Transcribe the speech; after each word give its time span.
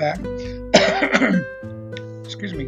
back. 0.00 0.18
Excuse 2.24 2.54
me. 2.54 2.64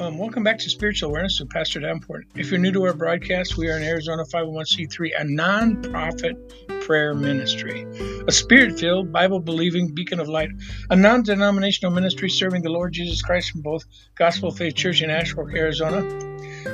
Um, 0.00 0.18
welcome 0.18 0.42
back 0.42 0.58
to 0.58 0.68
Spiritual 0.68 1.10
Awareness 1.10 1.38
with 1.38 1.48
Pastor 1.50 1.78
Davenport. 1.78 2.26
If 2.34 2.50
you're 2.50 2.58
new 2.58 2.72
to 2.72 2.86
our 2.86 2.92
broadcast, 2.92 3.56
we 3.56 3.70
are 3.70 3.76
in 3.76 3.84
Arizona 3.84 4.24
501c3, 4.24 5.10
a 5.16 5.24
non-profit 5.24 6.82
prayer 6.82 7.14
ministry, 7.14 7.86
a 8.26 8.32
spirit-filled, 8.32 9.12
Bible-believing 9.12 9.94
beacon 9.94 10.18
of 10.18 10.28
light, 10.28 10.50
a 10.90 10.96
non-denominational 10.96 11.94
ministry 11.94 12.30
serving 12.30 12.62
the 12.62 12.68
Lord 12.68 12.92
Jesus 12.92 13.22
Christ 13.22 13.52
from 13.52 13.62
both 13.62 13.84
Gospel 14.16 14.50
Faith 14.50 14.74
Church 14.74 15.02
in 15.02 15.08
Asheville, 15.08 15.48
Arizona, 15.54 16.02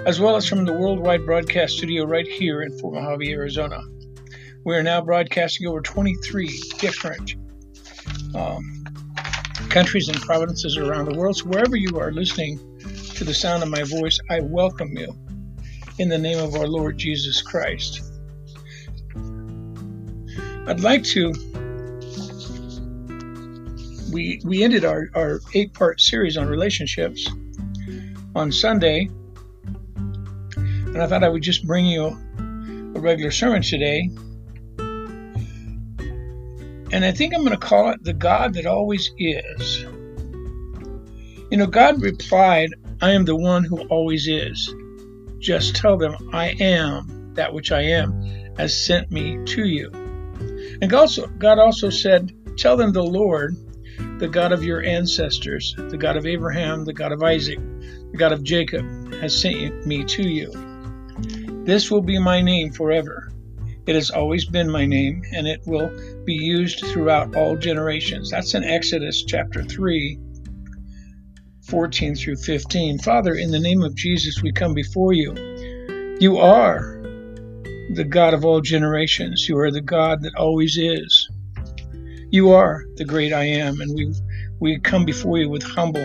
as 0.07 0.21
well 0.21 0.37
as 0.37 0.49
from 0.49 0.65
the 0.65 0.73
worldwide 0.73 1.27
broadcast 1.27 1.75
studio 1.75 2.05
right 2.05 2.27
here 2.27 2.63
in 2.63 2.79
Fort 2.79 2.95
Mojave, 2.95 3.31
Arizona. 3.31 3.83
We 4.65 4.75
are 4.75 4.83
now 4.83 5.03
broadcasting 5.03 5.67
over 5.67 5.83
23 5.83 6.49
different 6.79 7.35
um, 8.35 8.82
countries 9.73 10.09
and 10.09 10.21
provinces 10.21 10.77
around 10.77 11.07
the 11.07 11.15
world. 11.17 11.35
So 11.35 11.47
wherever 11.47 11.77
you 11.77 11.99
are 11.99 12.13
listening 12.13 12.59
to 13.15 13.25
the 13.25 13.33
sound 13.33 13.63
of 13.63 13.71
my 13.71 13.83
voice, 13.85 14.21
I 14.29 14.41
welcome 14.41 14.95
you 14.99 15.17
in 15.99 16.11
the 16.11 16.19
name 16.19 16.39
of 16.39 16.55
our 16.55 16.67
Lord 16.67 16.99
Jesus 16.99 17.41
Christ. 17.41 18.03
I'd 20.67 20.81
like 20.81 21.05
to. 21.05 21.33
We, 24.13 24.43
we 24.45 24.63
ended 24.63 24.85
our, 24.85 25.09
our 25.15 25.41
eight 25.55 25.73
part 25.73 26.03
series 26.03 26.37
on 26.37 26.49
relationships 26.49 27.27
on 28.35 28.53
Sunday, 28.53 29.09
and 30.67 31.03
I 31.03 31.07
thought 31.07 31.25
I 31.25 31.31
would 31.31 31.43
just 31.43 31.67
bring 31.67 31.87
you 31.87 32.09
a 32.95 33.01
regular 33.01 33.31
sermon 33.31 33.63
today 33.63 34.11
and 36.93 37.05
I 37.05 37.11
think 37.11 37.35
I'm 37.35 37.41
going 37.41 37.59
to 37.59 37.67
call 37.67 37.91
it 37.91 38.05
the 38.05 38.13
God 38.13 38.55
that 38.55 38.67
always 38.67 39.11
is. 39.19 39.83
You 41.51 41.57
know, 41.59 41.67
God 41.67 42.03
replied, 42.03 42.75
I 43.01 43.13
am 43.13 43.25
the 43.25 43.37
one 43.37 43.65
who 43.65 43.81
always 43.89 44.29
is. 44.29 44.75
Just 45.39 45.75
tell 45.75 45.97
them, 45.97 46.15
I 46.33 46.51
am 46.61 47.35
that 47.35 47.53
which 47.53 47.73
I 47.73 47.81
am 47.83 48.13
has 48.57 48.87
sent 48.87 49.11
me 49.11 49.43
to 49.45 49.65
you. 49.67 49.91
And 50.83 50.93
also, 50.93 51.27
God 51.27 51.59
also 51.59 51.91
said, 51.91 52.33
Tell 52.59 52.77
them 52.77 52.93
the 52.93 53.03
Lord, 53.03 53.57
the 54.19 54.29
God 54.29 54.53
of 54.53 54.63
your 54.63 54.83
ancestors, 54.83 55.75
the 55.77 55.97
God 55.97 56.17
of 56.17 56.27
Abraham, 56.27 56.85
the 56.85 56.93
God 56.93 57.13
of 57.13 57.23
Isaac, 57.23 57.59
the 58.11 58.19
God 58.19 58.33
of 58.33 58.43
Jacob, 58.43 59.15
has 59.15 59.41
sent 59.41 59.87
me 59.87 60.05
to 60.05 60.23
you. 60.23 60.51
This 61.65 61.91
will 61.91 62.03
be 62.03 62.19
my 62.19 62.43
name 62.43 62.73
forever. 62.73 63.33
It 63.87 63.95
has 63.95 64.11
always 64.11 64.45
been 64.45 64.71
my 64.71 64.87
name, 64.87 65.23
and 65.33 65.47
it 65.47 65.61
will 65.67 65.91
be 66.25 66.35
used 66.35 66.81
throughout 66.87 67.35
all 67.35 67.57
generations. 67.57 68.31
That's 68.31 68.55
in 68.55 68.65
Exodus 68.65 69.25
chapter 69.25 69.63
3, 69.63 70.19
14 71.69 72.15
through 72.15 72.37
15. 72.37 72.99
Father, 72.99 73.35
in 73.35 73.51
the 73.51 73.59
name 73.59 73.83
of 73.83 73.95
Jesus, 73.95 74.43
we 74.43 74.53
come 74.53 74.75
before 74.75 75.13
you. 75.13 75.35
You 76.21 76.39
are 76.39 77.01
the 77.95 78.07
God 78.09 78.35
of 78.35 78.45
all 78.45 78.61
generations. 78.61 79.49
You 79.49 79.59
are 79.59 79.71
the 79.71 79.81
God 79.81 80.23
that 80.23 80.35
always 80.37 80.77
is. 80.79 81.29
You 82.31 82.51
are 82.53 82.85
the 82.97 83.05
great 83.05 83.33
I 83.33 83.45
am, 83.45 83.81
and 83.81 83.95
we 83.95 84.15
we 84.59 84.79
come 84.79 85.05
before 85.05 85.39
you 85.39 85.51
with 85.51 85.63
humble, 85.63 86.01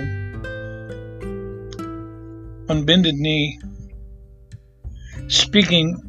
unbended 2.67 3.15
knee, 3.15 3.59
speaking 5.27 6.01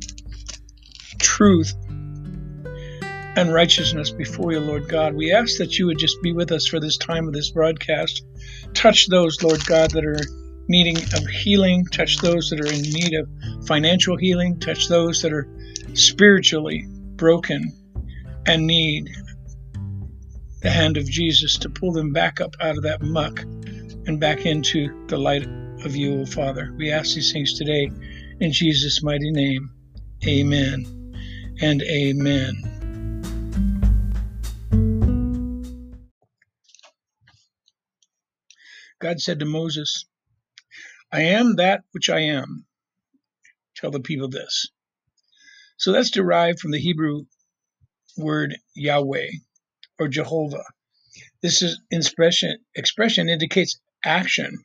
truth 1.19 1.75
and 3.39 3.55
righteousness 3.55 4.11
before 4.11 4.51
you, 4.51 4.59
Lord 4.59 4.89
God. 4.89 5.15
We 5.15 5.33
ask 5.33 5.59
that 5.59 5.79
you 5.79 5.87
would 5.87 5.99
just 5.99 6.21
be 6.23 6.33
with 6.33 6.51
us 6.51 6.67
for 6.67 6.81
this 6.81 6.97
time 6.97 7.29
of 7.29 7.33
this 7.33 7.51
broadcast. 7.51 8.25
Touch 8.75 9.07
those, 9.07 9.41
Lord 9.45 9.65
God, 9.65 9.93
that 9.93 10.05
are 10.05 10.21
needing 10.67 10.97
of 10.97 11.25
healing. 11.29 11.85
Touch 11.85 12.19
those 12.19 12.51
that 12.51 12.61
are 12.61 12.73
in 12.73 12.83
need 12.83 13.15
of 13.15 13.29
financial 13.67 14.17
healing. 14.17 14.59
Touch 14.59 14.89
those 14.89 15.23
that 15.23 15.33
are 15.33 15.49
spiritually 15.95 16.85
broken 17.15 17.73
and 18.45 18.67
need 18.67 19.09
the 20.63 20.71
hand 20.71 20.97
of 20.97 21.05
Jesus 21.09 21.59
to 21.59 21.71
pull 21.71 21.93
them 21.93 22.13
back 22.13 22.41
up 22.41 22.57
out 22.61 22.77
of 22.77 22.83
that 22.83 23.03
muck 23.03 23.41
and 24.09 24.19
back 24.19 24.47
into 24.47 25.07
the 25.07 25.17
light 25.17 25.47
of 25.85 25.95
you, 25.95 26.23
O 26.23 26.27
Father. 26.27 26.75
We 26.77 26.91
ask 26.91 27.15
these 27.15 27.33
things 27.33 27.57
today 27.57 27.89
in 28.41 28.53
Jesus' 28.53 29.01
mighty 29.01 29.31
name. 29.31 29.71
Amen 30.27 31.15
and 31.61 31.83
amen. 31.83 32.78
God 39.01 39.21
said 39.21 39.41
to 39.41 39.47
Moses, 39.47 40.07
I 41.13 41.23
am 41.23 41.57
that 41.57 41.83
which 41.93 42.11
I 42.11 42.21
am. 42.21 42.67
Tell 43.77 43.91
the 43.91 44.01
people 44.01 44.29
this. 44.29 44.69
So 45.77 45.93
that's 45.93 46.11
derived 46.11 46.61
from 46.61 46.73
the 46.73 46.81
Hebrew 46.81 47.25
word 48.17 48.57
Yahweh 48.75 49.31
or 49.99 50.09
Jehovah. 50.09 50.65
This 51.43 51.63
is 51.63 51.81
expression 51.91 52.59
expression 52.75 53.29
indicates 53.29 53.79
action. 54.05 54.59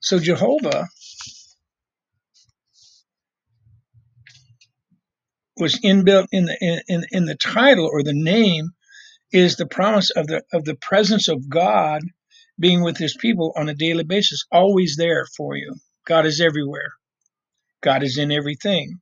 So 0.00 0.18
Jehovah 0.18 0.88
was 5.56 5.78
inbuilt 5.80 6.26
in 6.32 6.46
the 6.46 6.82
in, 6.88 7.04
in 7.10 7.26
the 7.26 7.36
title 7.36 7.88
or 7.92 8.02
the 8.02 8.14
name 8.14 8.70
is 9.32 9.56
the 9.56 9.66
promise 9.66 10.10
of 10.10 10.26
the 10.26 10.42
of 10.52 10.64
the 10.64 10.76
presence 10.76 11.28
of 11.28 11.48
God 11.48 12.02
being 12.58 12.82
with 12.82 12.98
his 12.98 13.16
people 13.16 13.52
on 13.56 13.68
a 13.68 13.74
daily 13.74 14.04
basis, 14.04 14.44
always 14.52 14.96
there 14.96 15.26
for 15.36 15.56
you. 15.56 15.76
God 16.06 16.26
is 16.26 16.40
everywhere. 16.40 16.92
God 17.82 18.02
is 18.02 18.18
in 18.18 18.32
everything. 18.32 19.00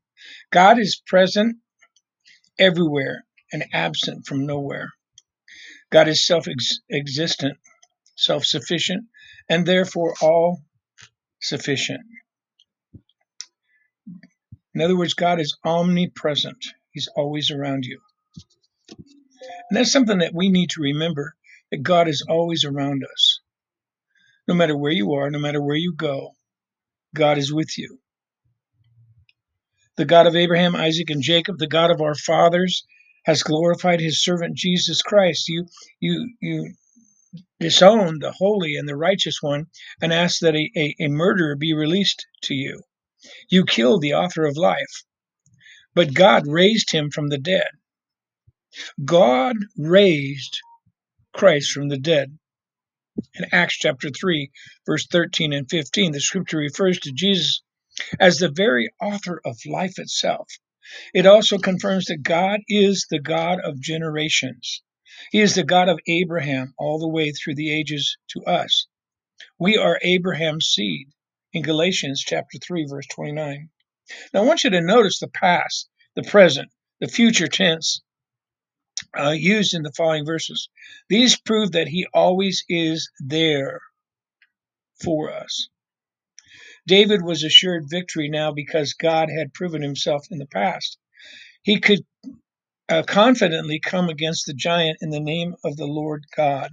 God 0.53 0.79
is 0.79 1.03
present 1.07 1.57
everywhere 2.59 3.25
and 3.53 3.65
absent 3.73 4.27
from 4.27 4.47
nowhere. 4.47 4.91
God 5.91 6.09
is 6.09 6.27
self 6.27 6.47
existent, 6.91 7.59
self 8.17 8.45
sufficient, 8.45 9.07
and 9.49 9.67
therefore 9.67 10.15
all 10.23 10.63
sufficient. 11.41 12.01
In 14.75 14.83
other 14.83 14.97
words, 14.97 15.15
God 15.15 15.41
is 15.41 15.57
omnipresent. 15.65 16.65
He's 16.91 17.09
always 17.17 17.51
around 17.51 17.85
you. 17.85 18.01
And 19.71 19.77
that's 19.77 19.93
something 19.93 20.19
that 20.19 20.35
we 20.35 20.49
need 20.49 20.71
to 20.71 20.83
remember 20.83 21.35
that 21.71 21.83
God 21.83 22.09
is 22.09 22.25
always 22.29 22.65
around 22.65 23.05
us. 23.05 23.41
No 24.47 24.55
matter 24.55 24.77
where 24.77 24.93
you 24.93 25.13
are, 25.15 25.31
no 25.31 25.39
matter 25.39 25.63
where 25.63 25.77
you 25.77 25.95
go, 25.95 26.33
God 27.15 27.39
is 27.39 27.53
with 27.53 27.77
you. 27.79 27.99
The 29.97 30.05
God 30.05 30.27
of 30.27 30.37
Abraham, 30.37 30.77
Isaac, 30.77 31.11
and 31.11 31.23
Jacob, 31.23 31.59
the 31.59 31.67
God 31.67 31.91
of 31.91 32.01
our 32.01 32.15
fathers, 32.15 32.85
has 33.25 33.43
glorified 33.43 34.01
his 34.01 34.23
servant 34.23 34.57
Jesus 34.57 35.03
Christ. 35.03 35.49
You 35.49 35.67
you 36.01 36.35
you 36.41 36.73
disown 37.61 38.19
the 38.21 38.33
holy 38.33 38.77
and 38.77 38.89
the 38.89 38.97
righteous 38.97 39.39
one 39.43 39.67
and 40.01 40.13
ask 40.13 40.41
that 40.41 40.55
a, 40.55 40.71
a, 40.77 40.97
a 41.01 41.09
murderer 41.09 41.57
be 41.57 41.75
released 41.75 42.27
to 42.43 42.55
you. 42.55 42.83
You 43.51 43.65
killed 43.65 44.03
the 44.03 44.15
author 44.15 44.47
of 44.47 44.57
life, 44.57 45.05
but 45.95 46.15
God 46.15 46.47
raised 46.47 46.93
him 46.93 47.11
from 47.11 47.29
the 47.29 47.39
dead. 47.39 47.69
God 49.05 49.57
raised 49.77 50.59
Christ 51.33 51.73
from 51.73 51.89
the 51.89 51.99
dead. 51.99 52.39
In 53.35 53.47
Acts 53.53 53.79
chapter 53.79 54.11
3, 54.11 54.51
verse 54.87 55.07
13 55.07 55.53
and 55.53 55.69
15, 55.69 56.13
the 56.13 56.21
scripture 56.21 56.59
refers 56.59 56.99
to 57.01 57.13
Jesus 57.13 57.63
as 58.21 58.39
the 58.39 58.51
very 58.51 58.91
author 59.01 59.41
of 59.45 59.59
life 59.67 59.99
itself. 59.99 60.49
It 61.15 61.27
also 61.27 61.59
confirms 61.59 62.07
that 62.07 62.23
God 62.23 62.61
is 62.69 63.07
the 63.11 63.21
God 63.21 63.61
of 63.61 63.81
generations. 63.81 64.83
He 65.33 65.41
is 65.41 65.55
the 65.55 65.65
God 65.65 65.89
of 65.89 66.01
Abraham 66.07 66.75
all 66.79 66.99
the 66.99 67.09
way 67.09 67.33
through 67.33 67.57
the 67.57 67.73
ages 67.73 68.17
to 68.31 68.45
us. 68.45 68.87
We 69.59 69.77
are 69.77 69.99
Abraham's 70.03 70.67
seed 70.67 71.09
in 71.53 71.63
Galatians 71.63 72.23
chapter 72.25 72.59
3 72.59 72.87
verse 72.89 73.07
29. 73.09 73.71
Now 74.33 74.43
I 74.43 74.45
want 74.45 74.65
you 74.65 74.71
to 74.71 74.81
notice 74.81 75.19
the 75.19 75.29
past, 75.29 75.89
the 76.15 76.23
present, 76.23 76.71
the 77.01 77.09
future 77.09 77.49
tense 77.49 78.01
uh, 79.19 79.31
used 79.31 79.75
in 79.75 79.83
the 79.83 79.93
following 79.97 80.27
verses. 80.27 80.69
These 81.09 81.39
prove 81.41 81.73
that 81.73 81.89
he 81.89 82.07
always 82.15 82.65
is 82.69 83.11
there 83.21 83.81
for 85.03 85.33
us. 85.33 85.69
David 86.87 87.23
was 87.23 87.45
assured 87.45 87.91
victory 87.91 88.29
now 88.29 88.53
because 88.53 88.95
God 88.95 89.29
had 89.31 89.55
proven 89.55 89.83
himself 89.83 90.27
in 90.31 90.39
the 90.39 90.47
past. 90.47 90.99
He 91.63 91.81
could 91.81 92.01
uh, 92.89 93.03
confidently 93.05 93.81
come 93.81 94.09
against 94.09 94.47
the 94.47 94.55
giant 94.55 94.99
in 95.03 95.11
the 95.11 95.21
name 95.21 95.55
of 95.65 95.77
the 95.77 95.87
Lord 95.87 96.25
God. 96.37 96.71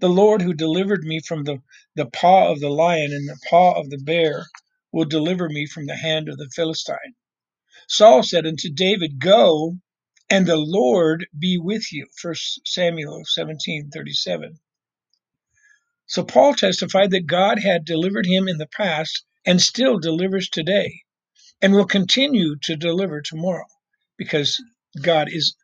The 0.00 0.08
Lord 0.08 0.42
who 0.42 0.54
delivered 0.54 1.04
me 1.04 1.20
from 1.20 1.44
the, 1.44 1.62
the 1.94 2.06
paw 2.06 2.50
of 2.52 2.60
the 2.60 2.70
lion 2.70 3.12
and 3.12 3.28
the 3.28 3.38
paw 3.48 3.80
of 3.80 3.90
the 3.90 3.98
bear 3.98 4.46
will 4.92 5.04
deliver 5.06 5.48
me 5.48 5.66
from 5.66 5.86
the 5.86 5.96
hand 5.96 6.28
of 6.28 6.38
the 6.38 6.50
Philistine. 6.54 7.14
Saul 7.88 8.22
said 8.22 8.46
unto 8.46 8.70
David, 8.70 9.20
Go, 9.20 9.76
and 10.30 10.46
the 10.46 10.56
Lord 10.56 11.26
be 11.38 11.58
with 11.58 11.92
you. 11.92 12.06
1 12.22 12.34
Samuel 12.64 13.22
17 13.26 13.90
37. 13.90 14.50
So 16.06 16.24
Paul 16.24 16.54
testified 16.54 17.12
that 17.12 17.26
God 17.26 17.60
had 17.60 17.84
delivered 17.84 18.26
him 18.26 18.48
in 18.48 18.58
the 18.58 18.68
past 18.68 19.24
and 19.46 19.60
still 19.60 19.98
delivers 19.98 20.48
today 20.48 21.02
and 21.62 21.74
will 21.74 21.86
continue 21.86 22.56
to 22.62 22.76
deliver 22.76 23.20
tomorrow 23.22 23.66
because 24.18 24.62
God 25.02 25.28
is 25.30 25.56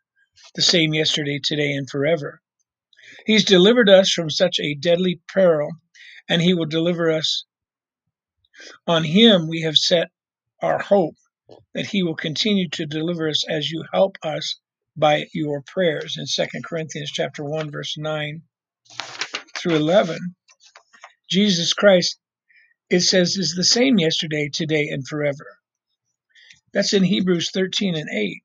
the 0.54 0.62
same 0.62 0.94
yesterday, 0.94 1.40
today, 1.42 1.72
and 1.72 1.88
forever. 1.88 2.40
He's 3.26 3.44
delivered 3.44 3.88
us 3.88 4.12
from 4.12 4.30
such 4.30 4.58
a 4.60 4.74
deadly 4.74 5.20
peril, 5.28 5.70
and 6.28 6.42
He 6.42 6.54
will 6.54 6.66
deliver 6.66 7.10
us. 7.10 7.44
On 8.86 9.04
Him 9.04 9.48
we 9.48 9.62
have 9.62 9.76
set 9.76 10.08
our 10.62 10.78
hope 10.78 11.16
that 11.74 11.86
He 11.86 12.02
will 12.02 12.14
continue 12.14 12.68
to 12.70 12.86
deliver 12.86 13.28
us 13.28 13.44
as 13.48 13.70
you 13.70 13.84
help 13.92 14.16
us 14.22 14.60
by 14.96 15.26
your 15.32 15.62
prayers. 15.62 16.16
In 16.18 16.26
2 16.26 16.60
Corinthians 16.64 17.10
chapter 17.10 17.44
1 17.44 17.70
verse 17.70 17.96
9 17.96 18.42
through 19.56 19.76
11 19.76 20.18
Jesus 21.30 21.72
Christ 21.72 22.18
it 22.90 23.00
says 23.00 23.36
is 23.36 23.54
the 23.54 23.64
same 23.64 23.98
yesterday 23.98 24.50
today 24.52 24.88
and 24.88 25.06
forever. 25.06 25.58
That's 26.74 26.92
in 26.92 27.04
Hebrews 27.04 27.50
13 27.52 27.94
and 27.94 28.08
8 28.10 28.42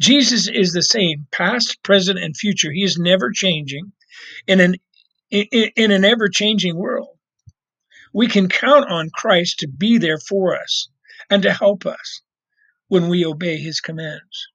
Jesus 0.00 0.48
is 0.48 0.72
the 0.72 0.82
same 0.82 1.26
past 1.32 1.82
present 1.82 2.18
and 2.18 2.36
future. 2.36 2.70
He 2.72 2.84
is 2.84 2.98
never 2.98 3.30
changing 3.32 3.92
in 4.46 4.60
an 4.60 4.76
in, 5.30 5.70
in 5.76 5.90
an 5.90 6.04
ever 6.04 6.28
changing 6.28 6.76
world. 6.76 7.18
We 8.12 8.28
can 8.28 8.48
count 8.48 8.90
on 8.90 9.10
Christ 9.10 9.58
to 9.58 9.68
be 9.68 9.98
there 9.98 10.18
for 10.18 10.56
us 10.58 10.88
and 11.30 11.42
to 11.42 11.52
help 11.52 11.84
us 11.84 12.22
when 12.88 13.08
we 13.08 13.24
obey 13.24 13.56
his 13.56 13.80
commands 13.80 14.48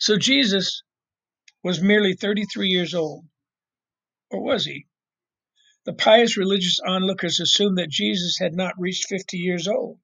so 0.00 0.16
Jesus 0.16 0.82
was 1.62 1.82
merely 1.82 2.14
33 2.14 2.68
years 2.68 2.94
old. 2.94 3.26
Or 4.30 4.42
was 4.42 4.64
he? 4.64 4.86
The 5.84 5.92
pious 5.92 6.38
religious 6.38 6.80
onlookers 6.80 7.38
assumed 7.38 7.76
that 7.76 7.90
Jesus 7.90 8.38
had 8.38 8.54
not 8.54 8.80
reached 8.80 9.08
50 9.08 9.36
years 9.36 9.68
old 9.68 9.98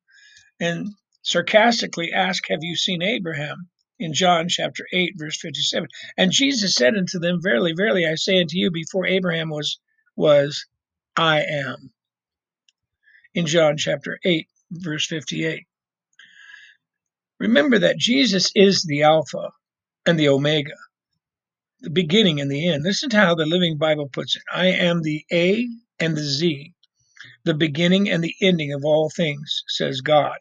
and 0.61 0.89
sarcastically 1.23 2.13
asked, 2.13 2.47
Have 2.51 2.63
you 2.63 2.77
seen 2.77 3.03
Abraham? 3.03 3.69
in 3.99 4.13
John 4.13 4.47
chapter 4.51 4.87
8, 4.93 5.15
verse 5.17 5.41
57. 5.41 5.89
And 6.19 6.31
Jesus 6.31 6.75
said 6.75 6.95
unto 6.95 7.19
them, 7.19 7.41
Verily, 7.43 7.73
verily, 7.75 8.05
I 8.07 8.17
say 8.17 8.39
unto 8.39 8.59
you, 8.59 8.71
before 8.71 9.07
Abraham 9.07 9.49
was, 9.49 9.81
was 10.15 10.67
I 11.17 11.41
am. 11.45 11.93
In 13.33 13.47
John 13.47 13.79
chapter 13.79 14.19
8, 14.23 14.47
verse 14.71 15.07
58. 15.07 15.67
Remember 17.41 17.79
that 17.81 17.99
Jesus 17.99 18.51
is 18.55 18.85
the 18.89 19.03
Alpha 19.05 19.51
and 20.07 20.19
the 20.19 20.29
Omega, 20.29 20.75
the 21.81 21.91
beginning 21.91 22.41
and 22.41 22.51
the 22.51 22.69
end. 22.69 22.85
Listen 22.85 23.11
to 23.11 23.19
how 23.19 23.35
the 23.35 23.47
Living 23.47 23.79
Bible 23.79 24.09
puts 24.13 24.37
it 24.37 24.43
I 24.53 24.67
am 24.67 25.03
the 25.03 25.25
A 25.33 25.69
and 26.01 26.17
the 26.17 26.25
Z, 26.25 26.75
the 27.45 27.55
beginning 27.55 28.11
and 28.11 28.25
the 28.25 28.35
ending 28.43 28.73
of 28.73 28.85
all 28.85 29.11
things, 29.15 29.65
says 29.69 30.01
God, 30.03 30.37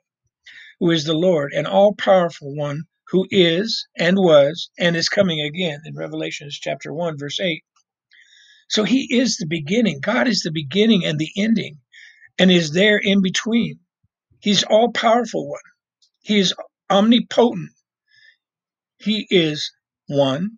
who 0.80 0.92
is 0.92 1.06
the 1.06 1.14
Lord 1.16 1.54
and 1.56 1.68
all 1.68 1.96
powerful 1.96 2.56
one 2.56 2.84
who 3.10 3.28
is 3.32 3.88
and 3.98 4.18
was 4.18 4.70
and 4.80 4.96
is 4.96 5.10
coming 5.10 5.42
again 5.42 5.82
in 5.86 5.96
Revelations 5.96 6.60
chapter 6.60 6.94
1 6.94 7.18
verse 7.20 7.40
8. 7.40 7.64
So 8.70 8.84
he 8.84 9.08
is 9.18 9.38
the 9.38 9.48
beginning. 9.48 10.00
God 10.02 10.28
is 10.28 10.42
the 10.42 10.52
beginning 10.52 11.06
and 11.06 11.20
the 11.20 11.32
ending 11.38 11.78
and 12.40 12.52
is 12.52 12.72
there 12.72 12.98
in 12.98 13.22
between. 13.22 13.80
He's 14.42 14.64
all 14.64 14.92
powerful 14.92 15.50
one. 15.50 15.62
He 16.24 16.40
is 16.40 16.54
omnipotent. 16.90 17.72
He 18.98 19.28
is 19.30 19.72
one. 20.08 20.58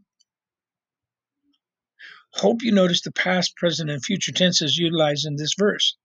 Hope 2.33 2.61
you 2.61 2.71
notice 2.71 3.01
the 3.01 3.11
past, 3.11 3.55
present, 3.55 3.89
and 3.89 4.03
future 4.03 4.31
tenses 4.31 4.77
utilized 4.77 5.25
in 5.25 5.35
this 5.35 5.53
verse. 5.57 5.97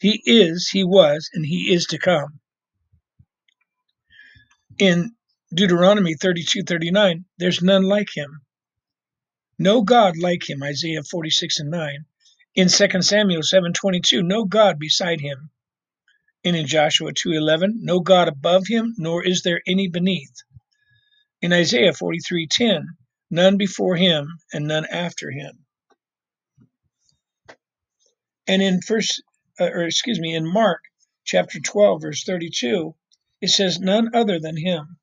He 0.00 0.22
is, 0.24 0.68
he 0.68 0.84
was, 0.84 1.28
and 1.34 1.44
he 1.44 1.72
is 1.72 1.86
to 1.86 1.98
come. 1.98 2.40
In 4.78 5.14
Deuteronomy 5.52 6.14
32 6.14 6.62
39, 6.62 7.24
there's 7.38 7.62
none 7.62 7.82
like 7.82 8.16
him. 8.16 8.42
No 9.58 9.82
God 9.82 10.16
like 10.16 10.48
him, 10.48 10.62
Isaiah 10.62 11.02
46 11.02 11.60
and 11.60 11.70
9. 11.70 12.04
In 12.54 12.68
2 12.68 13.02
Samuel 13.02 13.42
7 13.42 13.72
22, 13.72 14.22
no 14.22 14.44
God 14.44 14.78
beside 14.78 15.20
him. 15.20 15.50
And 16.44 16.56
in 16.56 16.66
Joshua 16.66 17.12
2:11, 17.12 17.80
no 17.80 18.00
God 18.00 18.28
above 18.28 18.66
him, 18.66 18.94
nor 18.96 19.24
is 19.24 19.42
there 19.42 19.60
any 19.66 19.88
beneath. 19.88 20.34
In 21.42 21.52
Isaiah 21.52 21.92
43:10, 21.92 22.84
none 23.30 23.56
before 23.56 23.96
him 23.96 24.38
and 24.52 24.66
none 24.66 24.86
after 24.86 25.30
him. 25.30 25.66
And 28.46 28.62
in 28.62 28.80
first, 28.80 29.22
uh, 29.60 29.66
or 29.66 29.82
excuse 29.82 30.18
me, 30.18 30.34
in 30.34 30.50
Mark 30.50 30.82
chapter 31.24 31.60
12, 31.60 32.02
verse 32.02 32.24
32, 32.24 32.94
it 33.40 33.48
says, 33.48 33.78
none 33.78 34.14
other 34.14 34.40
than 34.40 34.56
him. 34.56 34.98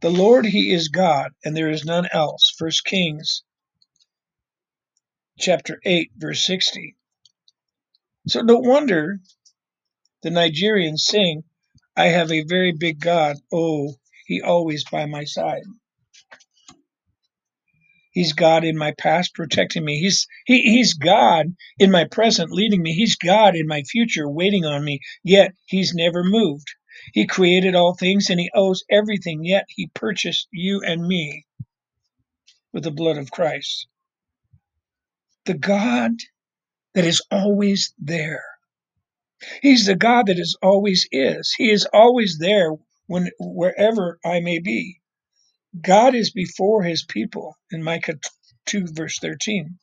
The 0.00 0.10
Lord, 0.10 0.46
he 0.46 0.72
is 0.72 0.88
God, 0.88 1.32
and 1.44 1.56
there 1.56 1.70
is 1.70 1.84
none 1.84 2.08
else. 2.12 2.52
First 2.58 2.84
Kings 2.84 3.44
chapter 5.38 5.80
8, 5.84 6.10
verse 6.16 6.44
60. 6.44 6.96
So 8.26 8.40
no 8.40 8.58
wonder 8.58 9.20
the 10.22 10.30
Nigerians 10.30 11.00
sing, 11.00 11.44
I 11.96 12.06
have 12.06 12.32
a 12.32 12.44
very 12.44 12.72
big 12.72 13.00
God. 13.00 13.36
Oh, 13.52 13.94
he 14.26 14.42
always 14.42 14.84
by 14.84 15.06
my 15.06 15.24
side. 15.24 15.62
He's 18.12 18.32
God 18.32 18.64
in 18.64 18.76
my 18.76 18.92
past 18.98 19.34
protecting 19.34 19.84
me. 19.84 20.00
He's 20.00 20.26
he, 20.46 20.62
he's 20.62 20.94
God 20.94 21.54
in 21.78 21.90
my 21.90 22.04
present 22.04 22.50
leading 22.50 22.82
me. 22.82 22.94
He's 22.94 23.16
God 23.16 23.54
in 23.54 23.66
my 23.68 23.82
future 23.82 24.28
waiting 24.28 24.64
on 24.64 24.84
me. 24.84 25.00
Yet 25.22 25.54
he's 25.66 25.94
never 25.94 26.24
moved. 26.24 26.68
He 27.14 27.26
created 27.26 27.74
all 27.76 27.94
things 27.94 28.30
and 28.30 28.40
he 28.40 28.50
owes 28.54 28.84
everything. 28.90 29.44
Yet 29.44 29.66
he 29.68 29.90
purchased 29.94 30.48
you 30.52 30.82
and 30.84 31.06
me 31.06 31.46
with 32.72 32.84
the 32.84 32.90
blood 32.90 33.18
of 33.18 33.30
Christ. 33.30 33.86
The 35.46 35.54
God 35.54 36.12
that 36.94 37.04
is 37.04 37.22
always 37.30 37.94
there. 37.98 38.44
He's 39.62 39.86
the 39.86 39.96
God 39.96 40.26
that 40.26 40.38
is 40.38 40.56
always 40.62 41.08
is. 41.12 41.54
He 41.56 41.70
is 41.70 41.86
always 41.92 42.38
there 42.38 42.72
when 43.06 43.30
wherever 43.40 44.18
I 44.24 44.40
may 44.40 44.58
be. 44.60 45.00
God 45.80 46.14
is 46.14 46.30
before 46.32 46.82
his 46.82 47.04
people 47.04 47.56
in 47.70 47.82
Micah 47.82 48.18
2, 48.66 48.88
verse 48.92 49.18
13. 49.20 49.78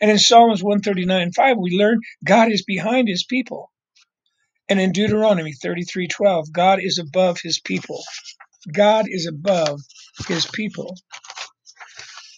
And 0.00 0.10
in 0.10 0.18
Psalms 0.18 0.62
139, 0.62 1.32
5, 1.32 1.56
we 1.58 1.76
learn 1.76 2.00
God 2.24 2.52
is 2.52 2.64
behind 2.64 3.08
his 3.08 3.24
people. 3.24 3.70
And 4.68 4.80
in 4.80 4.92
Deuteronomy 4.92 5.52
33, 5.52 6.08
12, 6.08 6.52
God 6.52 6.80
is 6.82 6.98
above 6.98 7.40
his 7.42 7.60
people. 7.60 8.02
God 8.72 9.06
is 9.08 9.26
above 9.26 9.80
his 10.28 10.46
people. 10.46 10.96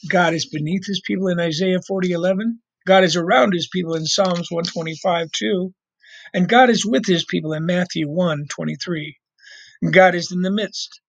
God 0.09 0.35
is 0.35 0.49
beneath 0.49 0.87
his 0.87 1.03
people 1.07 1.29
in 1.29 1.41
Isaiah 1.41 1.81
40, 1.87 2.13
11. 2.13 2.61
God 2.87 3.05
is 3.05 3.17
around 3.17 3.55
his 3.55 3.69
people 3.73 3.95
in 3.95 4.07
Psalms 4.07 4.51
125, 4.51 5.31
2. 5.33 5.75
And 6.35 6.49
God 6.49 6.71
is 6.71 6.87
with 6.87 7.07
his 7.07 7.27
people 7.27 7.55
in 7.55 7.67
Matthew 7.67 8.09
1, 8.09 8.47
23. 8.51 9.19
God 9.93 10.15
is 10.15 10.33
in 10.33 10.43
the 10.43 10.51
midst 10.53 11.01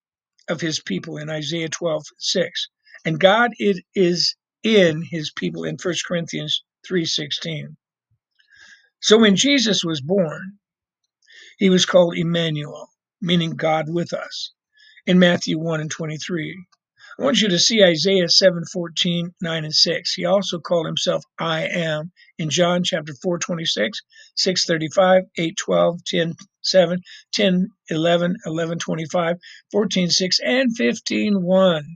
of 0.50 0.62
his 0.62 0.82
people 0.82 1.18
in 1.18 1.30
Isaiah 1.30 1.70
12, 1.70 2.04
6. 2.20 2.70
And 3.06 3.20
God 3.20 3.52
it 3.60 3.84
is 3.96 4.36
in 4.64 5.04
his 5.10 5.32
people 5.36 5.64
in 5.66 5.78
1 5.82 5.96
Corinthians 6.08 6.64
3:16. 6.90 7.76
So 9.02 9.20
when 9.20 9.36
Jesus 9.38 9.84
was 9.86 10.02
born, 10.02 10.60
he 11.58 11.70
was 11.70 11.86
called 11.86 12.18
Emmanuel, 12.18 12.90
meaning 13.22 13.52
God 13.52 13.88
with 13.90 14.14
us, 14.14 14.54
in 15.08 15.20
Matthew 15.20 15.60
1 15.60 15.82
and 15.82 15.92
23. 15.92 16.66
I 17.18 17.24
want 17.24 17.40
you 17.42 17.48
to 17.48 17.60
see 17.60 17.82
Isaiah 17.82 18.28
7, 18.28 18.66
14, 18.66 19.34
9, 19.42 19.64
and 19.64 19.74
6. 19.74 20.14
He 20.14 20.26
also 20.26 20.60
called 20.60 20.86
himself 20.86 21.24
I 21.40 21.66
am 21.68 22.12
in 22.38 22.50
John 22.50 22.84
chapter 22.84 23.14
4, 23.24 23.40
26, 23.40 24.02
6, 24.36 24.66
35, 24.66 25.24
8, 25.38 25.58
12, 25.58 26.04
10, 26.04 26.36
7, 26.62 27.02
10, 27.34 27.70
11, 27.90 28.36
11, 28.46 28.80
25, 28.80 29.38
14, 29.72 30.10
6, 30.10 30.40
and 30.42 30.76
15, 30.76 31.42
1. 31.42 31.96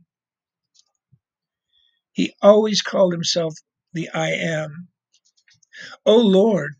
He 2.13 2.33
always 2.41 2.81
called 2.81 3.11
himself 3.11 3.53
the 3.93 4.09
I 4.13 4.29
am. 4.31 4.87
O 6.05 6.15
Lord, 6.17 6.75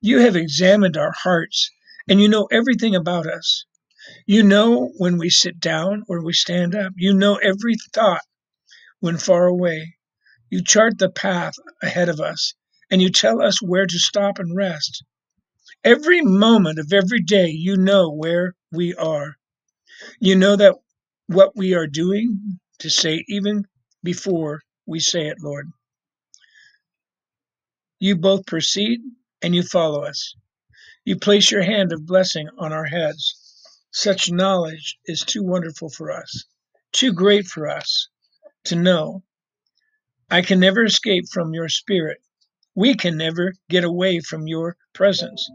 you 0.00 0.20
have 0.20 0.36
examined 0.36 0.96
our 0.96 1.12
hearts 1.12 1.70
and 2.08 2.20
you 2.20 2.28
know 2.28 2.46
everything 2.52 2.94
about 2.94 3.26
us. 3.26 3.64
You 4.26 4.42
know 4.44 4.92
when 4.98 5.18
we 5.18 5.30
sit 5.30 5.60
down 5.60 6.04
or 6.08 6.24
we 6.24 6.32
stand 6.32 6.74
up. 6.74 6.92
You 6.96 7.14
know 7.14 7.36
every 7.36 7.76
thought 7.94 8.22
when 9.00 9.18
far 9.18 9.46
away. 9.46 9.96
You 10.50 10.62
chart 10.62 10.98
the 10.98 11.10
path 11.10 11.54
ahead 11.82 12.08
of 12.08 12.20
us 12.20 12.54
and 12.90 13.02
you 13.02 13.10
tell 13.10 13.42
us 13.42 13.62
where 13.62 13.86
to 13.86 13.98
stop 13.98 14.38
and 14.38 14.56
rest. 14.56 15.04
Every 15.84 16.22
moment 16.22 16.78
of 16.78 16.92
every 16.92 17.20
day, 17.22 17.48
you 17.48 17.76
know 17.76 18.10
where 18.12 18.54
we 18.72 18.94
are. 18.94 19.36
You 20.20 20.36
know 20.36 20.56
that 20.56 20.76
what 21.28 21.56
we 21.56 21.74
are 21.74 21.86
doing 21.88 22.58
to 22.80 22.90
say 22.90 23.24
even 23.28 23.64
before 24.02 24.62
we 24.86 25.00
say 25.00 25.28
it, 25.28 25.38
Lord. 25.42 25.70
You 28.00 28.16
both 28.16 28.46
proceed 28.46 29.00
and 29.42 29.54
you 29.54 29.62
follow 29.62 30.04
us. 30.04 30.34
You 31.04 31.16
place 31.18 31.50
your 31.50 31.62
hand 31.62 31.92
of 31.92 32.06
blessing 32.06 32.48
on 32.58 32.72
our 32.72 32.86
heads. 32.86 33.45
Such 33.98 34.30
knowledge 34.30 34.98
is 35.06 35.22
too 35.22 35.42
wonderful 35.42 35.88
for 35.88 36.12
us, 36.12 36.44
too 36.92 37.14
great 37.14 37.46
for 37.46 37.66
us 37.66 38.08
to 38.64 38.76
know. 38.76 39.24
I 40.30 40.42
can 40.42 40.60
never 40.60 40.84
escape 40.84 41.30
from 41.32 41.54
your 41.54 41.70
spirit. 41.70 42.18
We 42.74 42.94
can 42.94 43.16
never 43.16 43.54
get 43.70 43.84
away 43.84 44.20
from 44.20 44.46
your 44.46 44.76
presence. 44.92 45.48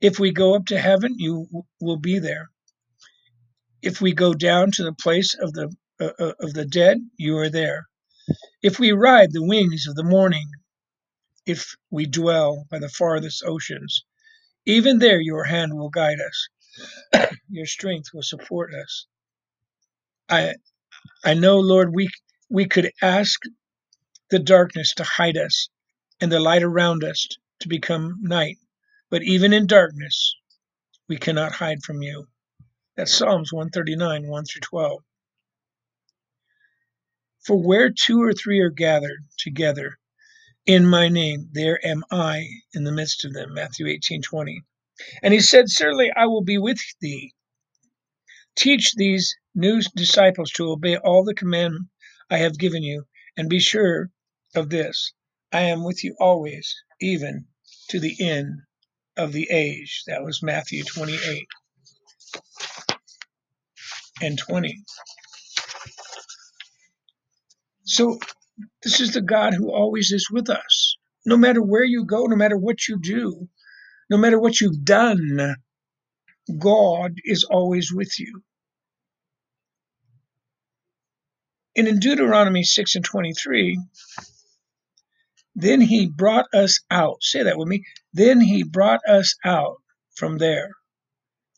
If 0.00 0.20
we 0.20 0.30
go 0.30 0.54
up 0.54 0.66
to 0.66 0.78
heaven, 0.78 1.16
you 1.18 1.48
will 1.80 1.96
be 1.96 2.20
there. 2.20 2.52
If 3.82 4.00
we 4.00 4.12
go 4.12 4.34
down 4.34 4.70
to 4.70 4.84
the 4.84 4.92
place 4.94 5.34
of 5.34 5.52
the 5.52 5.74
uh, 5.98 6.12
uh, 6.16 6.34
of 6.38 6.54
the 6.54 6.66
dead, 6.66 6.98
you 7.16 7.36
are 7.38 7.50
there. 7.50 7.88
If 8.62 8.78
we 8.78 8.92
ride 8.92 9.32
the 9.32 9.44
wings 9.44 9.88
of 9.88 9.96
the 9.96 10.04
morning, 10.04 10.48
if 11.44 11.74
we 11.90 12.06
dwell 12.06 12.68
by 12.70 12.78
the 12.78 12.88
farthest 12.88 13.42
oceans, 13.44 14.04
even 14.64 15.00
there 15.00 15.20
your 15.20 15.42
hand 15.42 15.74
will 15.74 15.90
guide 15.90 16.20
us. 16.20 16.48
Your 17.48 17.66
strength 17.66 18.08
will 18.14 18.22
support 18.22 18.74
us. 18.74 19.06
I 20.28 20.54
I 21.24 21.34
know, 21.34 21.58
Lord, 21.58 21.94
we 21.94 22.10
we 22.50 22.66
could 22.66 22.90
ask 23.02 23.40
the 24.30 24.38
darkness 24.38 24.94
to 24.94 25.04
hide 25.04 25.36
us 25.36 25.68
and 26.20 26.30
the 26.32 26.40
light 26.40 26.62
around 26.62 27.04
us 27.04 27.28
to 27.60 27.68
become 27.68 28.18
night. 28.22 28.58
But 29.10 29.22
even 29.22 29.52
in 29.52 29.66
darkness, 29.66 30.34
we 31.08 31.16
cannot 31.16 31.52
hide 31.52 31.82
from 31.84 32.02
you. 32.02 32.26
That's 32.96 33.12
Psalms 33.14 33.52
139, 33.52 34.28
1 34.28 34.44
through 34.44 34.60
12. 34.60 35.00
For 37.44 37.62
where 37.62 37.90
two 37.90 38.22
or 38.22 38.32
three 38.32 38.60
are 38.60 38.70
gathered 38.70 39.24
together 39.38 39.98
in 40.66 40.86
my 40.86 41.08
name, 41.08 41.48
there 41.52 41.84
am 41.86 42.04
I 42.10 42.48
in 42.72 42.84
the 42.84 42.92
midst 42.92 43.24
of 43.24 43.34
them. 43.34 43.54
Matthew 43.54 43.86
18, 43.86 44.22
20. 44.22 44.62
And 45.22 45.34
he 45.34 45.40
said, 45.40 45.68
Certainly 45.68 46.12
I 46.16 46.26
will 46.26 46.42
be 46.42 46.58
with 46.58 46.80
thee. 47.00 47.34
Teach 48.56 48.94
these 48.94 49.34
new 49.54 49.80
disciples 49.96 50.50
to 50.52 50.70
obey 50.70 50.96
all 50.96 51.24
the 51.24 51.34
command 51.34 51.74
I 52.30 52.38
have 52.38 52.58
given 52.58 52.82
you, 52.82 53.04
and 53.36 53.48
be 53.48 53.60
sure 53.60 54.10
of 54.54 54.70
this 54.70 55.12
I 55.52 55.62
am 55.62 55.84
with 55.84 56.04
you 56.04 56.16
always, 56.20 56.74
even 57.00 57.46
to 57.88 58.00
the 58.00 58.16
end 58.20 58.60
of 59.16 59.32
the 59.32 59.48
age. 59.50 60.02
That 60.06 60.22
was 60.22 60.42
Matthew 60.42 60.84
28 60.84 61.46
and 64.22 64.38
20. 64.38 64.84
So, 67.84 68.18
this 68.82 69.00
is 69.00 69.12
the 69.12 69.20
God 69.20 69.54
who 69.54 69.72
always 69.72 70.12
is 70.12 70.30
with 70.30 70.48
us. 70.48 70.96
No 71.26 71.36
matter 71.36 71.62
where 71.62 71.84
you 71.84 72.04
go, 72.04 72.24
no 72.26 72.36
matter 72.36 72.56
what 72.56 72.88
you 72.88 72.98
do, 73.00 73.48
no 74.10 74.16
matter 74.16 74.38
what 74.38 74.60
you've 74.60 74.84
done, 74.84 75.56
God 76.58 77.14
is 77.24 77.44
always 77.44 77.92
with 77.92 78.18
you. 78.18 78.42
And 81.76 81.88
in 81.88 81.98
Deuteronomy 81.98 82.62
6 82.62 82.94
and 82.94 83.04
23, 83.04 83.80
then 85.56 85.80
he 85.80 86.06
brought 86.08 86.46
us 86.54 86.80
out. 86.90 87.22
Say 87.22 87.42
that 87.42 87.58
with 87.58 87.68
me. 87.68 87.84
Then 88.12 88.40
he 88.40 88.62
brought 88.62 89.00
us 89.08 89.36
out 89.44 89.76
from 90.14 90.38
there, 90.38 90.70